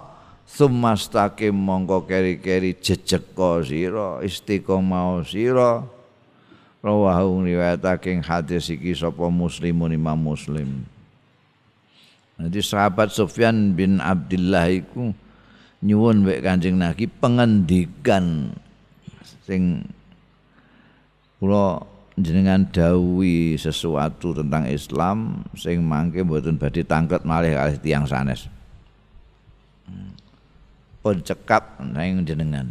Sumastaqim 0.52 1.56
mongko 1.56 2.04
keri-keri 2.04 2.76
jejeka 2.76 3.64
sira 3.64 4.20
istiqomah 4.20 5.24
sira. 5.24 5.80
Rawahu 6.82 7.46
riwayatake 7.46 8.20
hadis 8.20 8.68
iki 8.68 8.92
sapa 8.92 9.32
muslimun 9.32 9.96
imam 9.96 10.18
muslim. 10.18 10.84
Nanti 12.36 12.58
sahabat 12.58 13.14
Sufyan 13.14 13.72
bin 13.72 14.02
Abdullah 14.02 14.66
iku 14.66 15.14
nyuwun 15.78 16.26
mek 16.26 16.42
Kanjeng 16.42 16.76
Nabi 16.76 17.06
pengendikan 17.06 18.50
sing 19.46 19.86
kula 21.38 21.86
jenengan 22.16 22.68
dawi 22.68 23.56
sesuatu 23.56 24.36
tentang 24.36 24.68
Islam 24.68 25.46
sing 25.56 25.80
mangke 25.80 26.20
mboten 26.20 26.60
badhe 26.60 26.84
tangket 26.84 27.24
malih 27.24 27.56
kalih 27.56 27.78
tiyang 27.80 28.04
sanes. 28.04 28.48
Hmm. 29.88 30.12
Pun 31.00 31.24
cekap 31.24 31.80
nang 31.80 32.22
jenengan. 32.22 32.68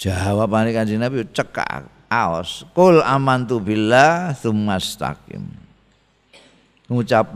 Jawabane 0.00 0.72
Kanjeng 0.72 1.02
Nabi 1.02 1.28
cekak 1.28 1.84
aos 2.08 2.64
kul 2.72 3.04
amantu 3.04 3.60
billah 3.60 4.32
tsumastaqim. 4.32 5.44
Ngucap 6.90 7.30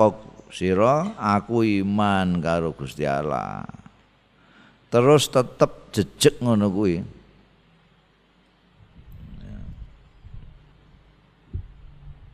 sira 0.50 1.14
aku 1.18 1.62
iman 1.84 2.40
karo 2.40 2.72
Gusti 2.72 3.04
Allah. 3.04 3.66
Terus 4.88 5.26
tetep 5.26 5.90
jejeg 5.90 6.38
ngono 6.38 6.70
kuwi. 6.70 7.02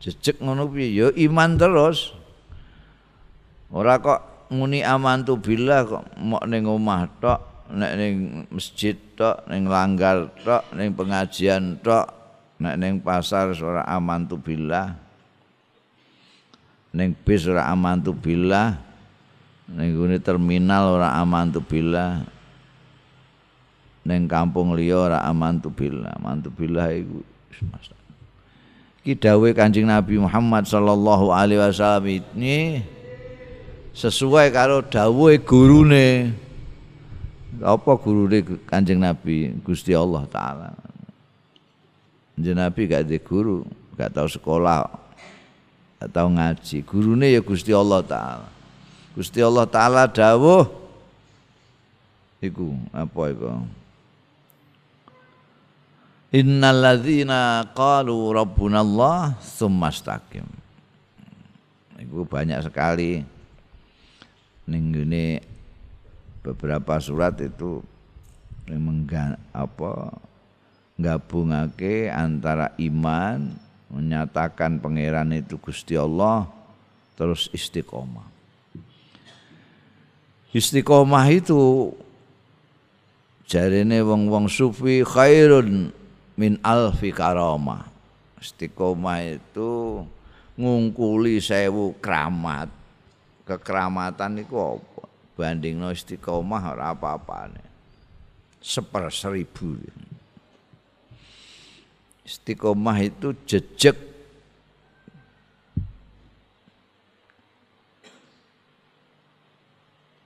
Jejeg 0.00 0.40
ngono 0.40 0.64
piye 0.72 0.88
ya 0.96 1.06
iman 1.28 1.60
terus. 1.60 2.16
Ora 3.70 4.00
kok 4.00 4.50
muni 4.50 4.82
amantu 4.82 5.38
billah 5.38 5.86
kok 5.86 6.04
mok 6.18 6.42
ning 6.48 6.66
omah 6.66 7.06
tok 7.22 7.40
nek 7.70 7.92
ning 7.94 8.14
masjid 8.50 8.98
tok 9.14 9.46
ning 9.46 9.70
langgar 9.70 10.26
tok 10.42 10.66
ning 10.74 10.90
pengajian 10.96 11.78
tok 11.78 12.10
nek 12.58 12.74
ning 12.80 12.98
pasar 12.98 13.54
ora 13.54 13.86
amantu 13.86 14.40
billah. 14.40 14.96
Ning 16.90 17.14
bis 17.14 17.46
ora 17.46 17.70
amantu 17.70 18.10
billah. 18.10 18.74
Ning 19.70 19.94
gune 19.94 20.18
terminal 20.18 20.98
ora 20.98 21.14
amantu 21.14 21.62
billah. 21.62 22.26
Ning 24.02 24.26
kampung 24.26 24.74
liya 24.74 24.98
ora 24.98 25.18
amantu 25.22 25.70
billah. 25.70 26.18
Amantu 26.18 26.50
billah 26.50 26.90
iku 26.90 27.22
Ki 29.11 29.18
dawuh 29.18 29.51
Kanjeng 29.51 29.90
Nabi 29.90 30.23
Muhammad 30.23 30.70
sallallahu 30.70 31.35
alaihi 31.35 31.59
wasallam 31.59 32.23
ini 32.38 32.79
sesuai 33.90 34.55
karo 34.55 34.87
dawuhe 34.87 35.42
gurune 35.42 36.31
Apa 37.59 37.99
gurune 37.99 38.46
Kanjeng 38.70 39.03
Nabi 39.03 39.51
Gusti 39.66 39.99
Allah 39.99 40.23
taala. 40.31 40.70
Kanjeng 42.38 42.55
Nabi 42.55 42.87
gak 42.87 43.11
ada 43.11 43.18
guru, 43.18 43.66
gak 43.99 44.14
tahu 44.14 44.31
sekolah, 44.31 44.87
gak 45.99 46.11
tahu 46.14 46.31
ngaji. 46.31 46.79
Gurune 46.87 47.35
ya 47.35 47.42
Gusti 47.42 47.75
Allah 47.75 48.07
taala. 48.07 48.46
Gusti 49.18 49.42
Allah 49.42 49.66
taala 49.66 50.07
dawuh 50.07 50.70
iku 52.38 52.79
apa 52.94 53.23
iku? 53.35 53.59
Innalladzina 56.31 57.66
qalu 57.75 58.14
rabbunallah 58.31 59.35
tsumma 59.43 59.90
istaqim. 59.90 60.47
Iku 61.99 62.23
banyak 62.23 62.62
sekali 62.62 63.27
ning 64.71 64.95
beberapa 66.47 67.03
surat 67.03 67.35
itu 67.43 67.83
mengga, 68.71 69.35
apa 69.51 70.14
gabungake 70.95 72.07
antara 72.07 72.79
iman 72.79 73.51
menyatakan 73.90 74.79
pangeran 74.79 75.35
itu 75.35 75.59
Gusti 75.59 75.99
Allah 75.99 76.47
terus 77.19 77.51
istiqomah. 77.51 78.31
Istiqomah 80.55 81.27
itu 81.35 81.90
jarene 83.51 83.99
wong-wong 84.07 84.47
sufi 84.47 85.03
khairun 85.03 85.90
min 86.40 86.57
alfi 86.64 87.12
karamah. 87.12 87.85
Istiqomah 88.40 89.20
itu 89.37 90.00
ngungkuli 90.57 91.37
sewu 91.44 91.92
keramat. 92.00 92.72
Kekeramatan 93.44 94.40
itu 94.40 94.57
apa? 94.57 95.05
Banding 95.37 95.76
no 95.76 95.92
istiqomah 95.92 96.72
ora 96.72 96.96
apa-apane. 96.96 97.61
Seper 98.64 99.12
seribu. 99.12 99.76
Istiqomah 102.24 102.96
itu 103.05 103.37
jejak 103.44 104.09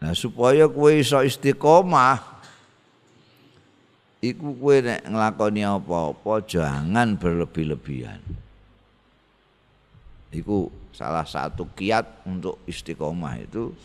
Nah 0.05 0.13
supaya 0.13 0.69
kue 0.69 1.01
iso 1.01 1.17
istiqomah 1.25 2.34
iku 4.25 4.57
kowe 4.57 4.77
nek 4.81 5.05
nglakoni 5.05 5.63
apa-apa 5.69 6.41
jangan 6.49 7.21
berlebih-lebihan. 7.21 8.21
Iku 10.33 10.73
salah 10.97 11.29
satu 11.29 11.69
kiat 11.77 12.25
untuk 12.25 12.65
istiqomah 12.65 13.37
itu 13.45 13.77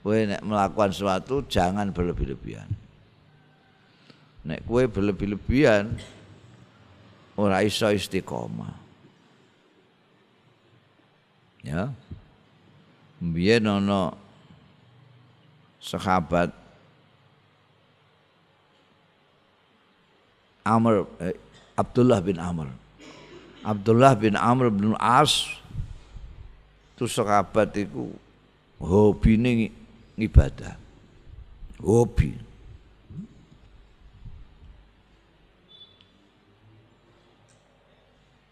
kowe 0.00 0.16
nek 0.16 0.40
melakukan 0.40 0.90
sesuatu 0.96 1.44
jangan 1.44 1.92
berlebih-lebihan. 1.92 2.68
Nek 4.48 4.64
kowe 4.64 4.82
berlebih-lebihan 4.88 5.92
ora 7.36 7.60
iso 7.60 7.92
istiqomah. 7.92 8.72
Ya. 11.60 11.92
Mbiyen 13.20 13.66
ana 13.66 14.14
sahabat 15.82 16.65
Amr 20.66 21.06
eh, 21.22 21.38
Abdullah 21.78 22.18
bin 22.18 22.42
Amr. 22.42 22.66
Abdullah 23.62 24.18
bin 24.18 24.34
Amr 24.34 24.74
bin 24.74 24.98
As 24.98 25.46
itu 26.96 27.06
sahabat 27.06 27.76
itu 27.78 28.10
hobi 28.82 29.38
ini 29.38 29.70
ibadah. 30.18 30.74
Hobi. 31.78 32.32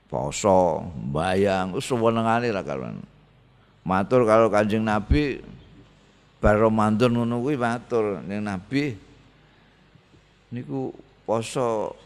Poso, 0.05 0.87
bayang, 1.11 1.75
sewenengane 1.83 2.55
lah 2.55 2.63
kalau 2.63 2.95
matur 3.83 4.23
kalau 4.25 4.47
kanjeng 4.47 4.87
Nabi 4.87 5.43
bar 6.39 6.61
Ramadan 6.61 7.13
ngono 7.13 7.41
matur 7.41 8.21
ning 8.23 8.45
Nabi 8.45 8.95
niku 10.53 10.93
poso 11.25 11.97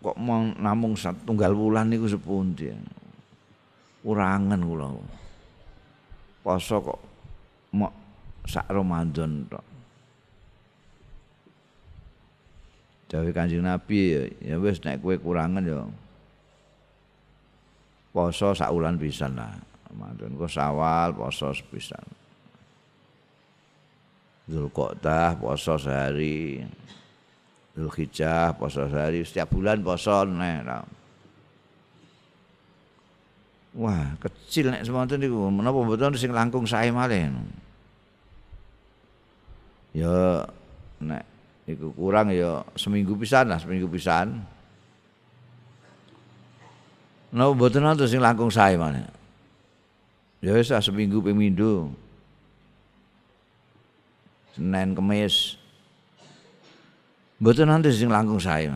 kok 0.00 0.16
mau 0.16 0.48
namung 0.56 0.96
tunggal 1.28 1.52
wulan 1.52 1.92
niku 1.92 2.08
sepundi 2.08 2.72
urangan 4.04 4.60
kula 4.64 4.88
poso 6.40 6.76
kok 6.80 7.00
mau 7.76 7.92
sak 8.48 8.66
Ramadan 8.72 9.44
tok 9.46 9.64
Dewe 13.10 13.34
Kanjeng 13.34 13.66
Nabi 13.66 14.00
ya, 14.14 14.22
ya 14.54 14.56
wis 14.62 14.78
nek 14.86 15.02
kowe 15.02 15.18
kurangan 15.18 15.66
ya 15.66 15.82
poso 18.14 18.54
sak 18.54 18.70
wulan 18.70 18.98
pisan 18.98 19.34
lah. 19.38 19.50
Ramadan 19.90 20.38
kok 20.38 20.50
sawal 20.50 21.10
poso 21.14 21.50
sepisan. 21.50 22.06
Zulqa'dah 24.50 25.38
poso 25.38 25.74
sehari. 25.78 26.62
Zulhijjah 27.78 28.58
poso 28.58 28.86
sehari 28.90 29.22
setiap 29.22 29.54
bulan 29.54 29.78
poso 29.84 30.26
nek. 30.26 30.66
Wah, 33.78 34.18
kecil 34.18 34.74
nek 34.74 34.82
semonten 34.82 35.22
niku 35.22 35.46
menapa 35.46 35.78
mboten 35.78 36.18
sing 36.18 36.34
langkung 36.34 36.66
sae 36.66 36.90
malih. 36.90 37.30
Ya 39.94 40.42
nek 40.98 41.22
iku 41.70 41.94
kurang 41.94 42.34
ya 42.34 42.66
seminggu 42.74 43.14
pisan 43.14 43.46
lah, 43.46 43.62
seminggu 43.62 43.86
pisan. 43.86 44.42
Napa 47.30 47.54
mboten 47.54 47.86
wonten 47.86 48.10
sing 48.10 48.18
langkung 48.18 48.50
sae 48.50 48.74
malih. 48.74 49.06
Ya 50.42 50.58
seminggu 50.58 51.22
ping 51.22 51.38
Senin 54.58 54.98
Kemis 54.98 55.59
Mboten 57.40 57.72
nanti 57.72 57.88
sing 57.88 58.12
langkung 58.12 58.36
sae. 58.36 58.68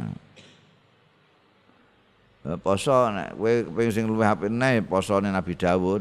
Poso 2.65 3.13
nek 3.13 3.37
kowe 3.37 3.53
kepengin 3.69 3.93
sing 3.93 4.05
luwih 4.09 4.25
apik 4.25 4.53
posone 4.89 5.29
Nabi 5.29 5.53
Dawud. 5.53 6.01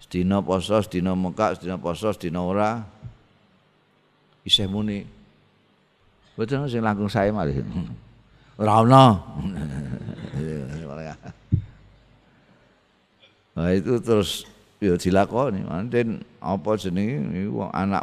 Sedina 0.00 0.40
poso, 0.40 0.80
sedina 0.80 1.12
mekak, 1.12 1.60
sedina 1.60 1.76
poso, 1.76 2.12
sedina 2.16 2.40
ora. 2.40 2.80
Isih 4.44 4.68
muni. 4.68 5.04
Mboten 6.36 6.68
sing 6.68 6.80
langkung 6.80 7.12
sae 7.12 7.28
malih. 7.32 7.60
Ora 8.60 8.80
ono. 8.80 9.04
Nah 13.56 13.72
itu 13.72 13.96
terus 14.04 14.44
ya 14.80 14.94
dilakoni. 14.96 15.64
Manten 15.64 16.24
apa 16.40 16.76
jenenge? 16.76 17.48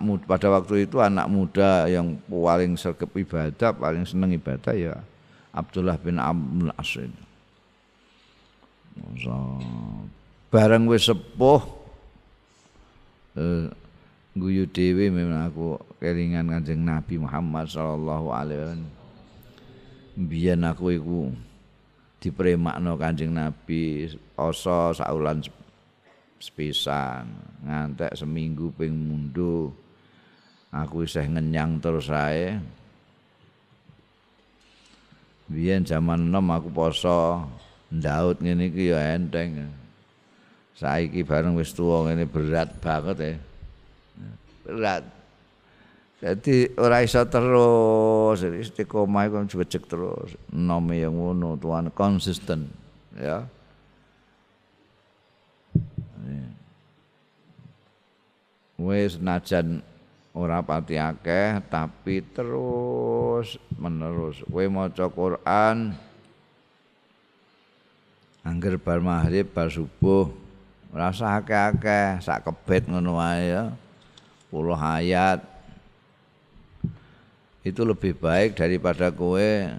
Muda 0.01 0.23
pada 0.25 0.47
waktu 0.49 0.89
itu 0.89 0.97
anak 0.99 1.29
muda 1.29 1.85
yang 1.89 2.17
paling 2.25 2.75
sergap 2.75 3.09
ibadah 3.13 3.71
paling 3.73 4.03
seneng 4.03 4.33
ibadah 4.33 4.73
ya 4.73 4.95
Abdullah 5.53 6.01
bin 6.01 6.17
Amr 6.17 6.73
As 6.81 6.97
so, 9.17 9.33
bareng 10.53 10.85
wis 10.85 11.09
sepuh 11.09 11.61
eh, 13.37 13.69
guyu 14.33 14.65
dhewe 14.65 15.13
memang 15.13 15.49
aku 15.49 15.77
kelingan 16.01 16.49
Kanjeng 16.49 16.81
Nabi 16.81 17.21
Muhammad 17.21 17.69
sallallahu 17.69 18.27
alaihi 18.33 18.59
wasallam. 18.61 18.91
Biyen 20.13 20.61
aku 20.61 20.93
iku 20.93 21.19
dipremakno 22.21 22.97
Kanjeng 22.97 23.33
Nabi 23.33 24.09
poso 24.33 24.93
saulan 24.93 25.41
sepisan. 26.43 27.31
Ngantek 27.63 28.11
seminggu 28.19 28.75
ping 28.75 28.91
mundu 28.91 29.71
aku 30.67 31.07
isih 31.07 31.23
ngenyang 31.31 31.79
terus 31.79 32.11
ae. 32.11 32.59
Biyen 35.47 35.87
zaman 35.87 36.27
enom 36.27 36.51
aku 36.51 36.67
poso 36.67 37.47
ndaut 37.87 38.43
ngene 38.43 38.67
iki 38.67 38.91
ya 38.91 39.15
enteng. 39.15 39.71
Saiki 40.75 41.23
bareng 41.23 41.55
wis 41.55 41.71
tuwa 41.71 42.11
ngene 42.11 42.27
berat 42.27 42.75
banget 42.83 43.17
ya 43.23 43.33
berat. 44.63 45.03
Jadi 46.23 46.71
ora 46.79 47.03
iso 47.03 47.19
terus 47.27 48.39
istiqomah 48.47 49.27
iku 49.27 49.43
cek 49.43 49.83
terus. 49.91 50.39
Nome 50.55 51.03
yang 51.03 51.19
ngono 51.19 51.59
tuan 51.59 51.91
konsisten 51.91 52.71
ya 53.19 53.43
wis 58.83 59.15
najan 59.15 59.79
ora 60.33 60.59
pati 60.65 60.99
akeh 60.99 61.61
tapi 61.71 62.19
terus 62.33 63.55
menerus. 63.79 64.41
Kowe 64.49 64.65
maca 64.67 65.05
Quran 65.07 65.95
angger 68.43 68.75
bar 68.81 68.99
maghrib 68.99 69.47
bar 69.53 69.71
subuh 69.71 70.27
rasa 70.91 71.39
akeh-akeh 71.39 72.19
sak 72.19 72.43
kebet 72.43 72.91
ngono 72.91 73.21
wae 73.21 73.55
ya. 73.55 73.71
Puluh 74.51 74.77
ayat. 74.77 75.39
Itu 77.63 77.87
lebih 77.87 78.19
baik 78.19 78.59
daripada 78.59 79.07
kowe 79.13 79.71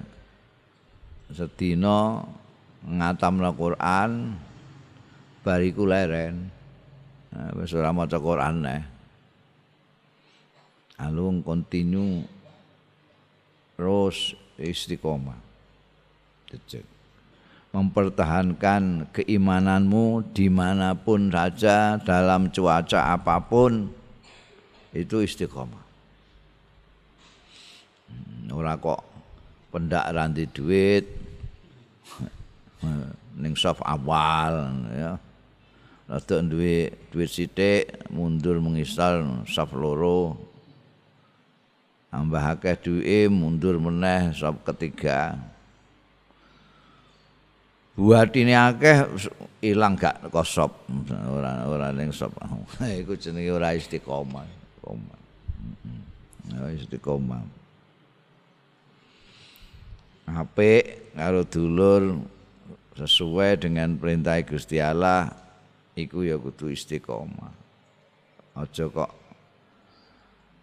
sedina 1.29 2.25
ngatamna 2.81 3.53
Quran 3.53 4.39
bariku 5.45 5.85
leren. 5.85 6.49
Wis 7.59 7.75
ora 7.75 7.91
maca 7.91 8.23
Quran 8.23 8.63
neh 8.63 8.94
alung 10.99 11.43
kontinu 11.43 12.23
terus 13.75 14.39
istiqomah. 14.59 15.39
Cecek. 16.51 16.95
mempertahankan 17.75 19.11
keimananmu 19.11 20.31
di 20.31 20.47
mana 20.47 20.95
pun 20.95 21.27
saja 21.27 21.99
dalam 21.99 22.47
cuaca 22.55 23.19
apa 23.19 23.43
pun 23.43 23.91
itu 24.95 25.27
istiqomah. 25.27 25.83
Hmm, 28.07 28.55
ora 28.55 28.79
kok 28.79 29.03
pendak 29.75 30.07
ranti 30.15 30.47
duit 30.47 31.03
ning 33.43 33.59
soft 33.59 33.83
awal 33.83 34.71
ya. 34.95 35.19
Rada 36.05 36.37
duwe 36.47 36.95
duit 37.11 37.27
sithik 37.33 38.07
mundur 38.13 38.63
mengistal 38.63 39.43
soft 39.51 39.75
loro 39.75 40.37
tambah 42.15 42.39
akeh 42.39 42.79
duwe 42.79 43.27
mundur 43.27 43.83
meneh 43.83 44.31
soft 44.39 44.63
ketiga. 44.63 45.35
Buat 47.99 48.31
ini 48.39 48.55
akeh 48.55 49.11
ilang 49.67 49.99
gak 49.99 50.31
kosop 50.31 50.87
ora 51.11 51.67
ora 51.67 51.91
ning 51.91 52.15
sop. 52.15 52.39
Iku 53.03 53.19
jenenge 53.19 53.51
ora 53.51 53.75
istiqomah. 53.75 54.47
Istiqomah. 54.47 55.19
Istiqomah. 56.79 57.43
Apik 60.31 61.11
karo 61.19 61.43
dulur 61.43 62.23
sesuai 62.95 63.59
dengan 63.59 63.99
perintah 63.99 64.39
Gusti 64.47 64.79
Allah 64.79 65.35
iku 65.99 66.23
ya 66.23 66.39
kudu 66.39 66.71
istiqomah. 66.71 67.51
Aja 68.55 68.87
kok 68.87 69.24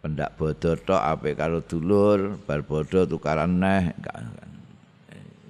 pendak 0.02 0.34
bodoh 0.34 0.74
tok 0.76 0.98
apik 0.98 1.38
karo 1.38 1.62
dulur 1.62 2.42
bar 2.42 2.66
bodoh 2.66 3.06
tukaran 3.06 3.62
neh 3.62 3.94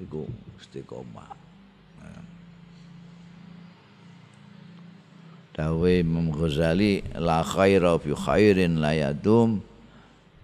iku 0.03 0.27
istiqomah 0.59 1.41
Dawe 5.51 5.91
Imam 5.99 6.31
Ghazali 6.31 7.03
la 7.19 7.43
khaira 7.43 7.99
fi 7.99 8.15
khairin 8.15 8.79
la 8.79 8.95
yadum 8.95 9.59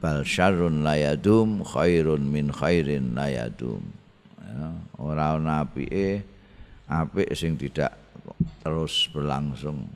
bal 0.03 0.27
syarrun 0.27 0.83
la 0.83 0.99
yadum 0.99 1.63
khairun 1.63 2.27
min 2.27 2.51
khairin 2.51 3.15
la 3.15 3.31
yadum. 3.31 3.79
Ya, 4.43 4.67
ora 4.99 5.39
ana 5.39 5.63
apike 5.63 6.27
apik 6.91 7.31
sing 7.31 7.55
tidak 7.55 7.95
terus 8.59 9.07
berlangsung. 9.07 9.87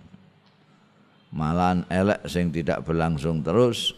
Malan 1.36 1.84
elek 1.92 2.24
sing 2.32 2.48
tidak 2.56 2.88
berlangsung 2.88 3.44
terus 3.44 3.92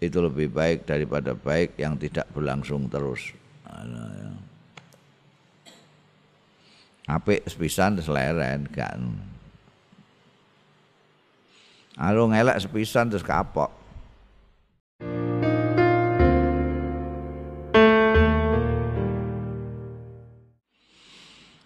itu 0.00 0.16
lebih 0.16 0.48
baik 0.48 0.88
daripada 0.88 1.36
baik 1.36 1.76
yang 1.76 1.92
tidak 2.00 2.24
berlangsung 2.32 2.88
terus. 2.88 3.36
Ya. 3.68 4.32
apik 7.10 7.44
sepisan 7.44 8.00
seleren 8.00 8.64
kan. 8.72 9.18
Arung 12.00 12.32
elek 12.32 12.56
sepisan 12.64 13.12
terus 13.12 13.26
kapok. 13.26 13.68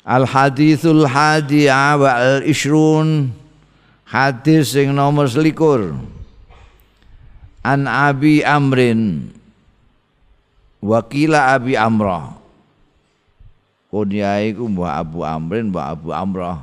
Al 0.04 0.26
hadithul 0.26 1.06
hadi 1.06 1.70
al 1.70 2.42
ishrun. 2.44 3.30
Hadis 4.04 4.76
sing 4.76 4.92
nomor 4.92 5.30
selikur 5.30 5.96
An 7.64 7.88
Abi 7.88 8.44
Amrin. 8.44 9.32
Wakila 10.84 11.56
Abi 11.56 11.80
Amrah. 11.80 12.36
Kunyai 13.88 14.52
ku 14.52 14.68
Mbah 14.68 15.00
Abu 15.00 15.24
Amrin 15.24 15.72
Mbah 15.72 15.96
Abu 15.96 16.12
Amrah. 16.12 16.60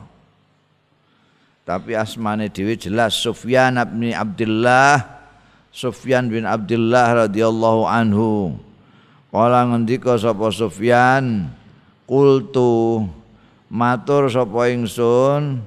Tapi 1.66 1.98
asmane 1.98 2.54
dhewe 2.54 2.78
jelas 2.78 3.18
Sufyan 3.18 3.82
bin 3.98 4.14
Abdullah 4.14 5.02
Sufyan 5.74 6.28
bin 6.30 6.46
Abdullah 6.46 7.26
radhiyallahu 7.26 7.88
anhu. 7.90 8.54
Kala 9.32 9.64
ngendika 9.74 10.20
sapa 10.20 10.52
Sufyan 10.52 11.48
Qultu 12.04 13.08
matur 13.72 14.28
sapa 14.28 14.68
ingsun 14.68 15.64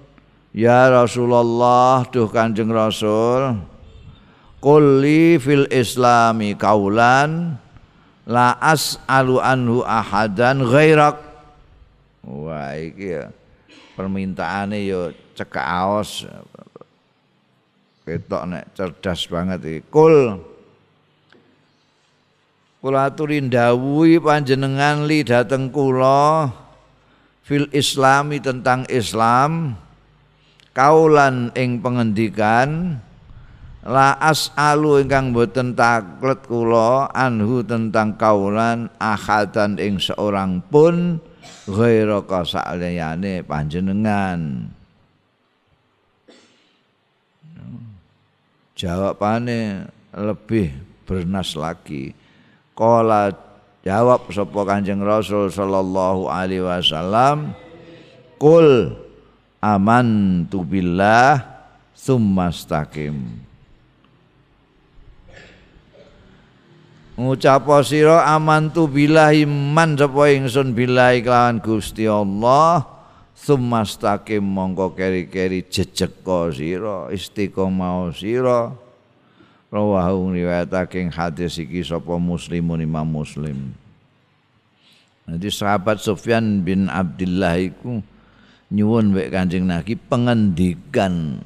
ya 0.53 0.93
Rasulullah 0.93 2.05
duh 2.05 2.29
Kanjeng 2.29 2.69
Rasul 2.69 3.65
kulli 4.65 5.37
fil 5.37 5.69
islami 5.69 6.57
kaulan 6.57 7.61
la 8.25 8.57
as'alu 8.57 9.37
anhu 9.37 9.85
ahadan 9.85 10.65
ghairak. 10.65 11.21
Wah 12.25 12.73
iki 12.73 13.21
ya 13.21 13.29
permintaane 13.93 14.81
yo 14.89 15.13
cekak 15.37 15.69
aos. 15.69 16.25
Ketok 18.09 18.43
nek 18.49 18.65
cerdas 18.73 19.29
banget 19.29 19.61
iki. 19.69 19.81
Kul. 19.93 20.41
Kula 22.81 23.09
aturi 23.09 23.41
ndawuhi 23.41 24.21
panjenengan 24.21 25.09
li 25.09 25.25
dateng 25.25 25.73
kula 25.73 26.53
fil 27.45 27.69
islami 27.73 28.45
tentang 28.45 28.85
Islam 28.93 29.73
kaulan 30.77 31.49
ing 31.57 31.81
pengendikan 31.81 33.01
la 33.85 34.17
as'alu 34.17 35.05
ingkang 35.05 35.37
boten 35.37 35.77
taklet 35.77 36.41
kula 36.49 37.13
anhu 37.13 37.61
tentang 37.61 38.17
kaulan 38.17 38.89
ahadan 38.97 39.77
ing 39.77 40.01
seorang 40.01 40.65
pun 40.73 41.21
ghaira 41.69 42.25
kasaliyane 42.25 43.45
panjenengan 43.45 44.73
jawabane 48.73 49.87
lebih 50.17 50.73
bernas 51.05 51.53
lagi 51.55 52.17
qala 52.73 53.45
Jawab 53.85 54.33
sapa 54.33 54.65
Kanjeng 54.65 55.05
Rasul 55.05 55.53
sallallahu 55.53 56.33
alaihi 56.33 56.65
wasallam, 56.65 57.53
"Qul 58.41 58.97
amantu 59.61 60.65
billah 60.65 61.45
tsumastaqim." 61.93 63.45
Ngucap 67.15 67.71
sira 67.87 68.27
amantu 68.27 68.91
billahi 68.91 69.47
man 69.47 69.95
sapa 69.95 70.35
ingsun 70.35 70.75
billahi 70.75 71.23
kelawan 71.23 71.63
Gusti 71.63 72.11
Allah. 72.11 72.91
Tsumastaqim 73.39 74.43
mongko 74.43 74.99
keri-keri 74.99 75.63
jejeka 75.63 76.51
sira 76.51 77.15
istiqomah 77.15 78.11
sira. 78.11 78.75
Rawahu 79.71 80.35
riwayatake 80.35 81.07
hadis 81.15 81.63
iki 81.63 81.87
sapa 81.87 82.19
muslimun 82.19 82.83
imam 82.83 83.07
muslim? 83.07 83.71
Nanti 85.31 85.55
sahabat 85.55 86.03
Sufyan 86.03 86.67
bin 86.67 86.91
Abdullah 86.91 87.63
iku 87.63 88.03
nyuwun 88.75 89.15
wek 89.15 89.31
Kanjeng 89.31 89.71
Nabi 89.71 89.95
pengendikan 89.95 91.39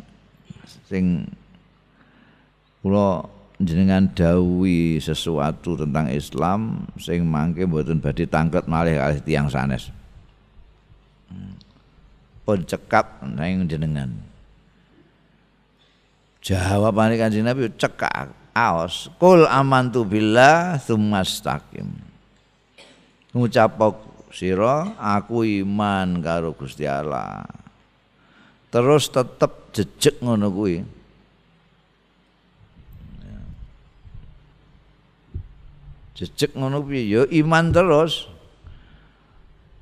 sing 0.89 1.29
kula 2.81 3.37
jenengan 3.59 4.07
dawuhi 4.15 5.03
sesuatu 5.03 5.75
tentang 5.75 6.07
Islam 6.15 6.87
sing 6.95 7.27
mangke 7.27 7.67
mboten 7.67 7.99
badhe 7.99 8.25
tangket 8.31 8.71
malih 8.71 8.95
kalih 8.99 9.21
tiyang 9.23 9.51
sanes. 9.51 9.91
Hmm. 11.27 11.59
Pun 12.47 12.63
cekap 12.65 13.27
nang 13.27 13.67
jenengan. 13.67 14.15
Jawabane 16.39 17.19
Kanjeng 17.19 17.45
Nabi 17.45 17.69
cekak 17.75 18.31
aos 18.55 19.11
kul 19.19 19.45
amantu 19.45 20.07
billah 20.07 20.79
tsumastaqim. 20.81 21.91
Ngucap 23.35 23.77
sira 24.33 24.97
aku 24.97 25.45
iman 25.45 26.23
karo 26.25 26.55
Gusti 26.55 26.89
Allah. 26.89 27.45
Terus 28.73 29.11
tetep 29.13 29.75
jejeg 29.75 30.21
ngono 30.25 30.49
kuwi. 30.49 30.98
Jejeg 36.19 36.59
ngono 36.59 36.83
kuwi 36.83 37.15
ya 37.15 37.23
iman 37.31 37.71
terus. 37.71 38.27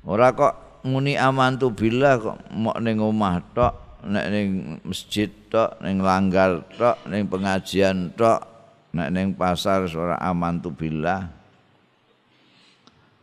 Ora 0.05 0.29
kok 0.37 0.85
muni 0.85 1.17
amantu 1.17 1.73
billah 1.73 2.21
kok 2.21 2.37
mok 2.53 2.77
ning 2.77 3.01
omah 3.01 3.41
tok 3.57 3.73
nek 4.05 4.25
ning 4.29 4.47
masjid 4.85 5.27
tok 5.49 5.81
ning 5.81 5.99
langgar 5.99 6.63
tok 6.77 7.01
ning 7.09 7.25
pengajian 7.25 8.13
tok 8.13 8.45
nek 8.93 9.09
ning 9.09 9.33
pasar 9.35 9.83
ora 9.89 10.15
aman 10.21 10.61
tu 10.63 10.71
billah 10.71 11.27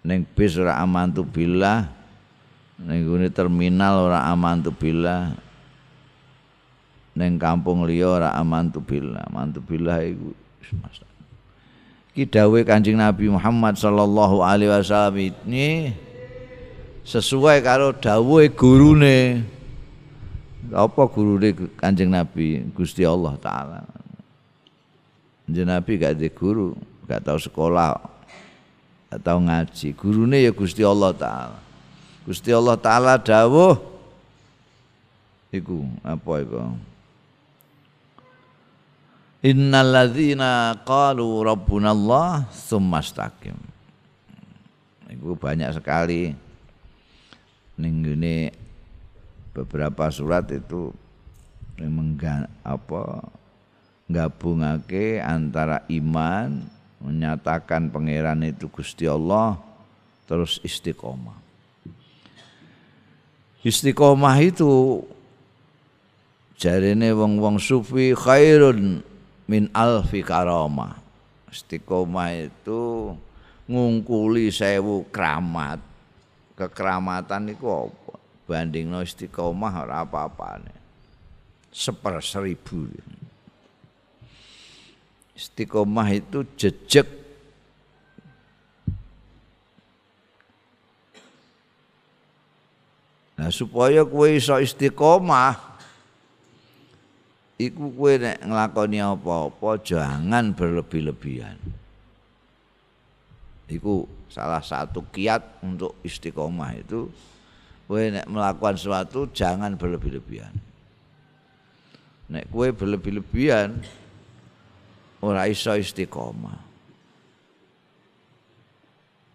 ning 0.05 0.29
bis 0.37 0.61
ora 0.61 0.77
amantu 0.83 1.25
billah 1.25 1.89
ning 2.85 3.07
gone 3.09 3.31
terminal 3.33 4.11
ora 4.11 4.29
amantu 4.29 4.75
billah 4.75 5.33
ning 7.17 7.39
kampung 7.41 7.87
liya 7.89 8.21
ora 8.21 8.31
amantu 8.37 8.85
billah 8.85 9.25
amantu 9.31 9.62
billah 9.62 10.03
iku 10.03 10.35
Ki 10.65 11.14
dawuh 12.23 12.62
Kanjeng 12.62 12.95
Nabi 12.95 13.27
Muhammad 13.27 13.75
sallallahu 13.75 14.47
alaihi 14.47 14.71
wasallam 14.71 15.19
ini 15.19 15.91
sesuai 17.03 17.59
karo 17.67 17.91
dawuhe 17.91 18.55
gurune. 18.55 19.43
Apa 20.71 21.11
gurune 21.11 21.75
Kanjeng 21.75 22.15
Nabi 22.15 22.62
Gusti 22.71 23.03
Allah 23.03 23.35
taala. 23.43 23.83
Kanjeng 25.43 25.67
Nabi 25.67 25.99
gak 25.99 26.15
ada 26.15 26.29
guru, 26.31 26.79
gak 27.11 27.27
tahu 27.27 27.39
sekolah, 27.43 27.99
gak 29.11 29.21
tahu 29.21 29.39
ngaji. 29.51 29.89
Gurune 29.99 30.39
ya 30.39 30.55
Gusti 30.55 30.87
Allah 30.87 31.11
taala. 31.11 31.59
Gusti 32.23 32.55
Allah 32.55 32.79
taala 32.79 33.19
dawuh 33.19 33.75
iku 35.51 35.83
apa 36.07 36.33
iku? 36.47 36.62
Innalladzina 39.45 40.72
qalu 40.88 41.45
rabbunallah 41.45 42.49
tsumastaqim. 42.49 43.53
Itu 45.12 45.36
banyak 45.36 45.68
sekali 45.76 46.32
ning 47.76 48.01
beberapa 49.53 50.09
surat 50.09 50.49
itu 50.49 50.97
mengga, 51.76 52.49
apa 52.64 53.20
gabungake 54.09 55.20
antara 55.20 55.84
iman 55.92 56.64
menyatakan 57.05 57.92
pangeran 57.92 58.49
itu 58.49 58.72
Gusti 58.72 59.05
Allah 59.05 59.61
terus 60.24 60.57
istiqomah. 60.64 61.36
Istiqomah 63.61 64.36
itu 64.40 65.05
jarene 66.57 67.12
wong-wong 67.12 67.61
sufi 67.61 68.16
khairun 68.16 69.12
min 69.45 69.68
alfi 69.76 70.24
karomah 70.24 70.99
istiqomah 71.55 72.34
itu 72.34 73.14
ngungkuli 73.70 74.51
sewu 74.51 75.07
keramat 75.09 75.78
kekeramatan 76.59 77.55
itu 77.55 77.66
apa? 77.66 78.14
Banding 78.45 78.92
no 78.92 79.01
istiqomah 79.01 79.88
ora 79.88 80.05
apa-apa 80.05 80.61
seper 81.74 82.20
seribu. 82.20 82.86
Istiqomah 85.34 86.09
itu 86.14 86.47
jejak 86.55 87.26
Nah 93.34 93.51
supaya 93.51 94.07
kue 94.07 94.38
iso 94.38 94.55
istiqomah 94.62 95.74
iku 97.59 97.90
kowe 97.94 98.12
nek 98.18 98.42
nglakoni 98.42 98.98
apa-apa 98.98 99.78
jangan 99.82 100.50
berlebih-lebihan. 100.55 101.59
Iku 103.70 104.05
salah 104.28 104.61
satu 104.61 105.00
kiat 105.14 105.62
untuk 105.62 105.96
istiqomah 106.02 106.74
itu 106.76 107.09
kowe 107.86 108.02
nek 108.02 108.26
melakukan 108.26 108.74
sesuatu 108.74 109.30
jangan 109.30 109.78
berlebih-lebihan. 109.78 110.52
Nek 112.28 112.50
kowe 112.50 112.68
berlebih-lebihan 112.74 113.78
ora 115.22 115.46
iso 115.46 115.72
istiqomah. 115.72 116.61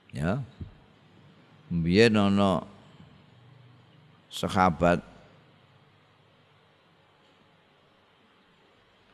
Ya. 0.09 0.41
Mbiyen 1.69 2.17
ana 2.17 2.65
sahabat 4.33 5.05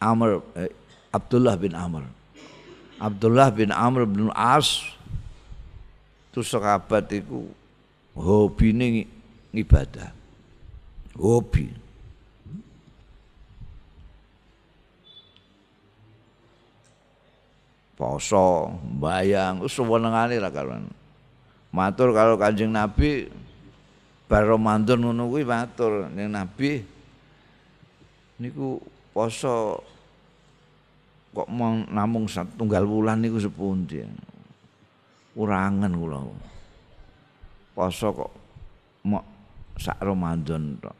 Amr 0.06 0.46
eh, 0.54 0.70
Abdullah 1.10 1.58
bin 1.58 1.74
Amr. 1.74 2.06
Abdullah 3.02 3.50
bin 3.50 3.74
Amr 3.74 4.06
bin 4.06 4.30
As 4.38 4.86
itu 6.30 6.46
sahabat 6.46 7.10
itu 7.16 7.48
hobi 8.14 8.76
ini 8.76 9.08
ibadah. 9.56 10.12
Hobi. 11.16 11.72
Poso, 17.96 18.76
bayang, 19.00 19.64
sewenengane 19.72 20.36
lah 20.36 20.52
kalau 20.52 20.84
matur 21.72 22.12
kalau 22.12 22.36
kanjeng 22.36 22.76
Nabi 22.76 23.32
bar 24.28 24.44
Ramadan 24.44 25.00
ngono 25.00 25.32
matur 25.32 26.12
ning 26.12 26.36
Nabi 26.36 26.84
niku 28.36 28.84
poso 29.16 29.80
kok 31.36 31.52
mau 31.52 31.76
namung 31.92 32.32
tunggal 32.56 32.88
wulan 32.88 33.20
niku 33.20 33.44
sepundi? 33.44 34.00
Urangan 35.36 35.92
kula. 35.92 36.24
Poso 37.76 38.08
kok 38.16 38.32
mau 39.04 39.20
sak 39.76 40.00
Ramadan 40.00 40.80
tok. 40.80 40.98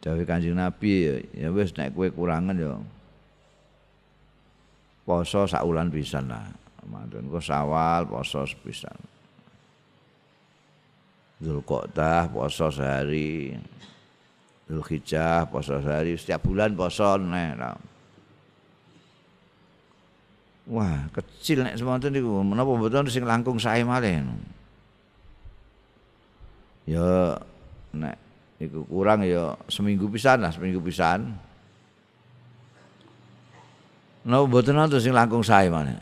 Dawe 0.00 0.22
Kanjeng 0.24 0.56
Nabi 0.56 1.20
ya 1.36 1.52
wis 1.52 1.76
nek 1.76 1.92
kowe 1.92 2.08
kurangan 2.08 2.56
ya. 2.56 2.80
Poso 5.04 5.44
wulan 5.44 5.92
pisan 5.92 6.32
lah. 6.32 6.48
Ramadan 6.80 7.28
kok 7.28 7.44
sawal 7.44 8.08
poso 8.08 8.48
sepisan. 8.48 8.96
Zulqa'dah 11.44 12.32
poso 12.32 12.72
sehari 12.72 13.52
Zulhijjah 14.66 15.46
poso 15.46 15.78
sehari 15.78 16.18
setiap 16.18 16.42
bulan 16.42 16.74
poso 16.74 17.14
nek. 17.22 17.78
Wah, 20.66 21.06
kecil 21.14 21.62
nek 21.62 21.78
semonten 21.78 22.10
niku 22.10 22.42
menapa 22.42 22.74
mboten 22.74 23.06
sing 23.06 23.22
langkung 23.22 23.62
sae 23.62 23.86
malih. 23.86 24.26
Ya 26.90 27.38
nek 27.94 28.18
iku 28.58 28.82
kurang 28.90 29.22
ya 29.22 29.54
seminggu 29.70 30.10
pisan 30.10 30.42
lah, 30.42 30.50
seminggu 30.50 30.82
pisan. 30.82 31.38
Napa 34.26 34.50
mboten 34.50 34.74
wonten 34.74 34.98
sing 34.98 35.14
langkung 35.14 35.46
sae 35.46 35.70
malih. 35.70 35.94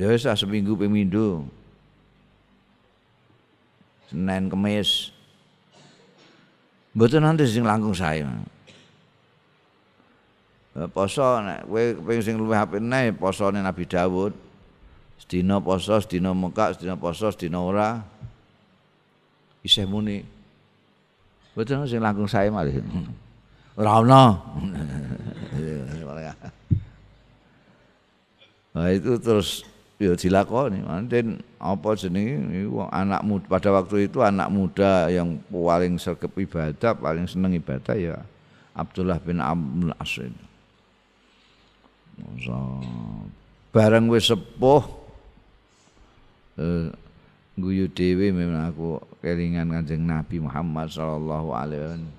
Ya 0.00 0.08
wis 0.08 0.24
seminggu 0.24 0.72
pemindo. 0.80 1.44
Senin 4.08 4.48
Kemis. 4.48 5.17
Mboten 6.98 7.22
nanti 7.22 7.46
sing 7.46 7.62
langkung 7.62 7.94
sae. 7.94 8.26
Eh, 10.74 10.88
poso 10.90 11.38
nek 11.46 11.62
kowe 11.70 11.82
pengen 12.02 12.22
sing 12.26 12.34
luwih 12.34 12.58
apik 12.58 12.82
posone 13.22 13.62
Nabi 13.62 13.86
Dawud. 13.86 14.34
Sedina 15.22 15.62
poso, 15.62 15.94
sedina 16.02 16.34
mekak, 16.34 16.74
sedina 16.74 16.98
poso, 16.98 17.30
sedina 17.30 17.62
ora. 17.62 18.02
Isih 19.62 19.86
muni. 19.86 20.26
Mboten 21.54 21.86
sing 21.86 22.02
langkung 22.02 22.26
sae 22.26 22.50
malih. 22.50 22.82
Ora 23.78 24.02
ono. 24.02 24.24
Nah 28.68 28.94
itu 28.94 29.18
terus 29.18 29.66
ya 29.98 30.14
dilakoni 30.14 30.86
manten 30.86 31.42
apa 31.58 31.98
jenenge? 31.98 32.70
Anak 32.94 33.22
muda 33.26 33.46
pada 33.50 33.68
waktu 33.74 34.06
itu 34.06 34.22
anak 34.22 34.48
muda 34.48 35.10
yang 35.10 35.42
paling 35.50 35.98
sergap 35.98 36.30
ibadah 36.38 36.94
paling 36.94 37.26
seneng 37.26 37.58
ibadah 37.58 37.98
ya 37.98 38.16
Abdullah 38.78 39.18
bin 39.18 39.42
Amr 39.42 39.90
As 39.98 40.14
so, 42.42 42.58
bareng 43.74 44.10
wis 44.10 44.30
sepuh 44.30 44.82
eh, 46.58 46.90
guyu 47.58 47.90
dhewe 47.90 48.30
memang 48.30 48.70
aku 48.70 49.02
kelingan 49.18 49.70
Kanjeng 49.74 50.06
Nabi 50.06 50.38
Muhammad 50.38 50.94
sallallahu 50.94 51.48
alaihi 51.50 51.82
wasallam. 51.82 52.14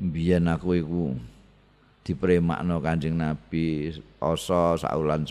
Biyen 0.00 0.44
aku 0.48 0.80
iku 0.80 1.02
dipremakno 2.04 2.80
Kanjeng 2.84 3.16
Nabi 3.16 3.96
poso 4.20 4.76
saulan 4.76 5.24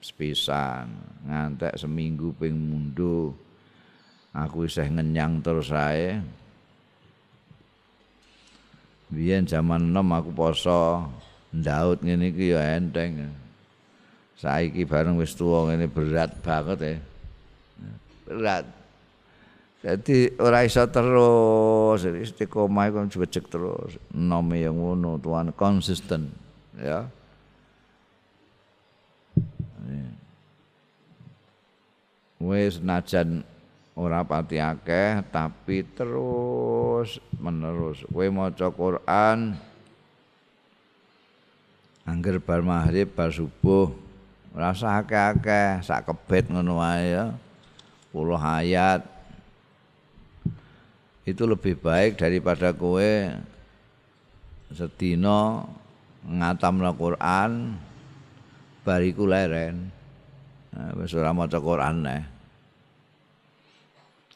sepisan. 0.00 0.90
Ngantek 1.26 1.76
seminggu 1.78 2.34
ping 2.36 2.54
mundu 2.54 3.34
aku 4.32 4.66
isih 4.68 4.88
ngenyang 4.88 5.42
terus 5.42 5.70
ae. 5.74 6.20
Biyen 9.08 9.48
zaman 9.48 9.88
enom 9.88 10.08
aku 10.12 10.30
poso 10.34 11.08
ndaut 11.54 12.04
ngene 12.04 12.30
iki 12.30 12.52
ya 12.52 12.76
enteng. 12.76 13.32
Saiki 14.38 14.86
bareng 14.86 15.18
wis 15.18 15.34
tuwa 15.34 15.66
ngene 15.66 15.90
berat 15.90 16.30
banget 16.44 16.78
ya 16.80 16.96
berat. 18.28 18.64
Jadi 19.78 20.36
ora 20.42 20.66
iso 20.66 20.84
terus 20.90 22.04
istiqomah 22.04 22.92
iku 22.92 23.08
cek 23.08 23.46
terus. 23.48 23.96
Nome 24.12 24.60
yang 24.60 24.76
ngono 24.76 25.16
tuan 25.16 25.54
konsisten 25.56 26.28
ya. 26.76 27.08
Wis 32.38 32.78
senajan 32.78 33.42
ora 33.98 34.22
pati 34.22 34.62
akeh 34.62 35.26
tapi 35.34 35.82
terus 35.82 37.18
menerus. 37.42 38.06
Kowe 38.06 38.26
maca 38.30 38.70
Quran. 38.70 39.58
Angger 42.06 42.38
bar 42.40 42.62
maghrib 42.62 43.10
bar 43.12 43.34
subuh. 43.34 43.90
Rasa 44.54 45.02
akeh-akeh 45.02 45.84
sak 45.84 46.08
kebet 46.08 46.48
ngono 46.48 46.78
wae 46.78 47.18
ya. 47.18 47.34
Puluh 48.14 48.38
ayat. 48.38 49.04
Itu 51.28 51.44
lebih 51.44 51.76
baik 51.76 52.16
daripada 52.16 52.72
kowe 52.72 53.12
sedina 54.72 55.68
ngatamna 56.24 56.92
Quran 56.96 57.76
bariku 58.82 59.24
leren. 59.26 59.90
Nah, 60.74 60.94
wis 61.00 61.16
ora 61.16 61.32
maca 61.32 61.58
Quran 61.58 61.96
neh 62.04 62.22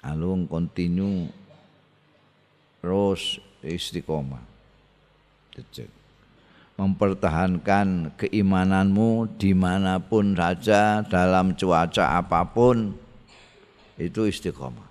alung 0.03 0.51
kontinu 0.51 1.31
terus 2.83 3.39
istiqomah. 3.63 4.43
Cecek. 5.55 6.03
mempertahankan 6.73 8.17
keimananmu 8.17 9.37
di 9.37 9.53
mana 9.53 10.01
pun 10.01 10.33
saja 10.33 11.05
dalam 11.05 11.53
cuaca 11.53 12.19
apa 12.19 12.43
pun 12.49 12.97
itu 14.01 14.27
istiqomah. 14.27 14.89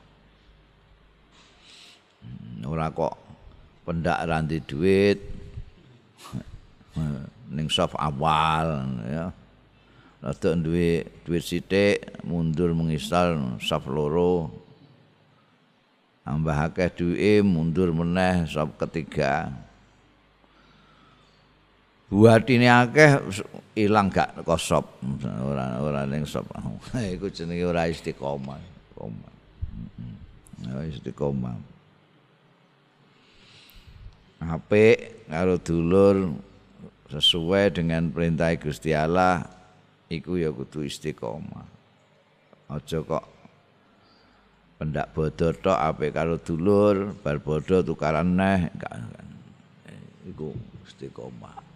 Hmm, 2.21 2.69
ora 2.69 2.87
kok 2.93 3.17
pendak 3.83 4.23
ranti 4.29 4.61
duit 4.61 5.19
ning 7.55 7.67
soft 7.67 7.97
awal 7.97 8.85
ya 9.09 9.33
rada 10.21 10.53
duwe 10.53 11.09
duit 11.25 11.41
sithik 11.41 12.21
mundur 12.21 12.77
mengistal 12.77 13.57
soft 13.57 13.89
loro. 13.89 14.53
Tambah 16.21 16.53
akeh 16.69 16.89
duwe 16.93 17.41
mundur 17.41 17.89
meneh 17.89 18.45
soft 18.45 18.77
ketiga. 18.77 19.49
Buat 22.13 22.45
ini 22.53 22.69
akeh 22.69 23.17
ilang 23.73 24.13
gak 24.13 24.45
kosop 24.45 25.01
ora 25.41 25.81
ora 25.81 26.05
ning 26.05 26.29
sop. 26.29 26.45
Iku 27.17 27.33
jenenge 27.33 27.65
ora 27.65 27.89
istiqomah 27.89 28.61
istiqomah. 28.61 29.33
Heeh. 30.61 30.85
istiqomah. 30.93 31.57
Apik 34.41 35.29
karo 35.29 35.57
dulur 35.61 36.33
sesuai 37.09 37.77
dengan 37.77 38.09
perintah 38.09 38.49
Gusti 38.57 38.89
Allah 38.93 39.60
iku 40.11 40.35
ya 40.35 40.51
kudu 40.51 40.83
istiqomah. 40.83 41.63
Aja 42.67 42.99
kok 42.99 43.25
pendak 44.75 45.15
bodoh 45.15 45.55
tok 45.55 45.79
apik 45.79 46.11
karo 46.11 46.35
dulur 46.35 47.15
bar 47.23 47.39
bodoh 47.39 47.79
tukaran 47.79 48.35
neh 48.35 48.67
iku 50.27 50.51
istiqomah. 50.83 51.71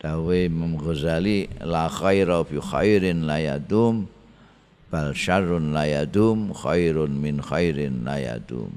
Dawe 0.00 0.36
Imam 0.48 0.80
Ghazali 0.80 1.44
la 1.60 1.84
khaira 1.92 2.40
fi 2.40 2.56
khairin 2.56 3.28
la 3.28 3.36
yadum 3.36 4.08
bal 4.88 5.12
syarrun 5.12 5.76
la 5.76 5.84
yadum 5.84 6.56
khairun 6.56 7.20
min 7.20 7.36
khairin 7.44 8.00
la 8.00 8.16
yadum. 8.16 8.72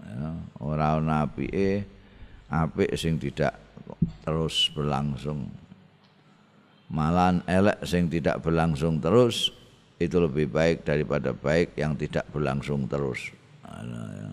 Ya, 0.00 0.32
ora 0.64 0.96
ana 0.96 1.28
apike 1.28 1.84
apik 2.48 2.88
sing 2.96 3.20
tidak 3.20 3.52
terus 4.22 4.70
berlangsung. 4.70 5.50
Malan 6.92 7.40
elek 7.48 7.82
sing 7.88 8.06
tidak 8.06 8.44
berlangsung 8.44 9.00
terus 9.02 9.50
itu 9.96 10.16
lebih 10.18 10.50
baik 10.50 10.84
daripada 10.84 11.32
baik 11.32 11.74
yang 11.78 11.96
tidak 11.96 12.26
berlangsung 12.30 12.84
terus. 12.86 13.32
Ya. 13.62 14.30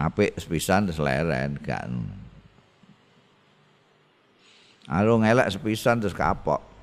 apik 0.00 0.34
sepisan 0.40 0.90
seleren 0.90 1.60
kan 1.62 1.90
Alo 4.84 5.16
ngelak 5.16 5.48
sepisan 5.48 6.02
terus 6.02 6.12
kapok 6.12 6.73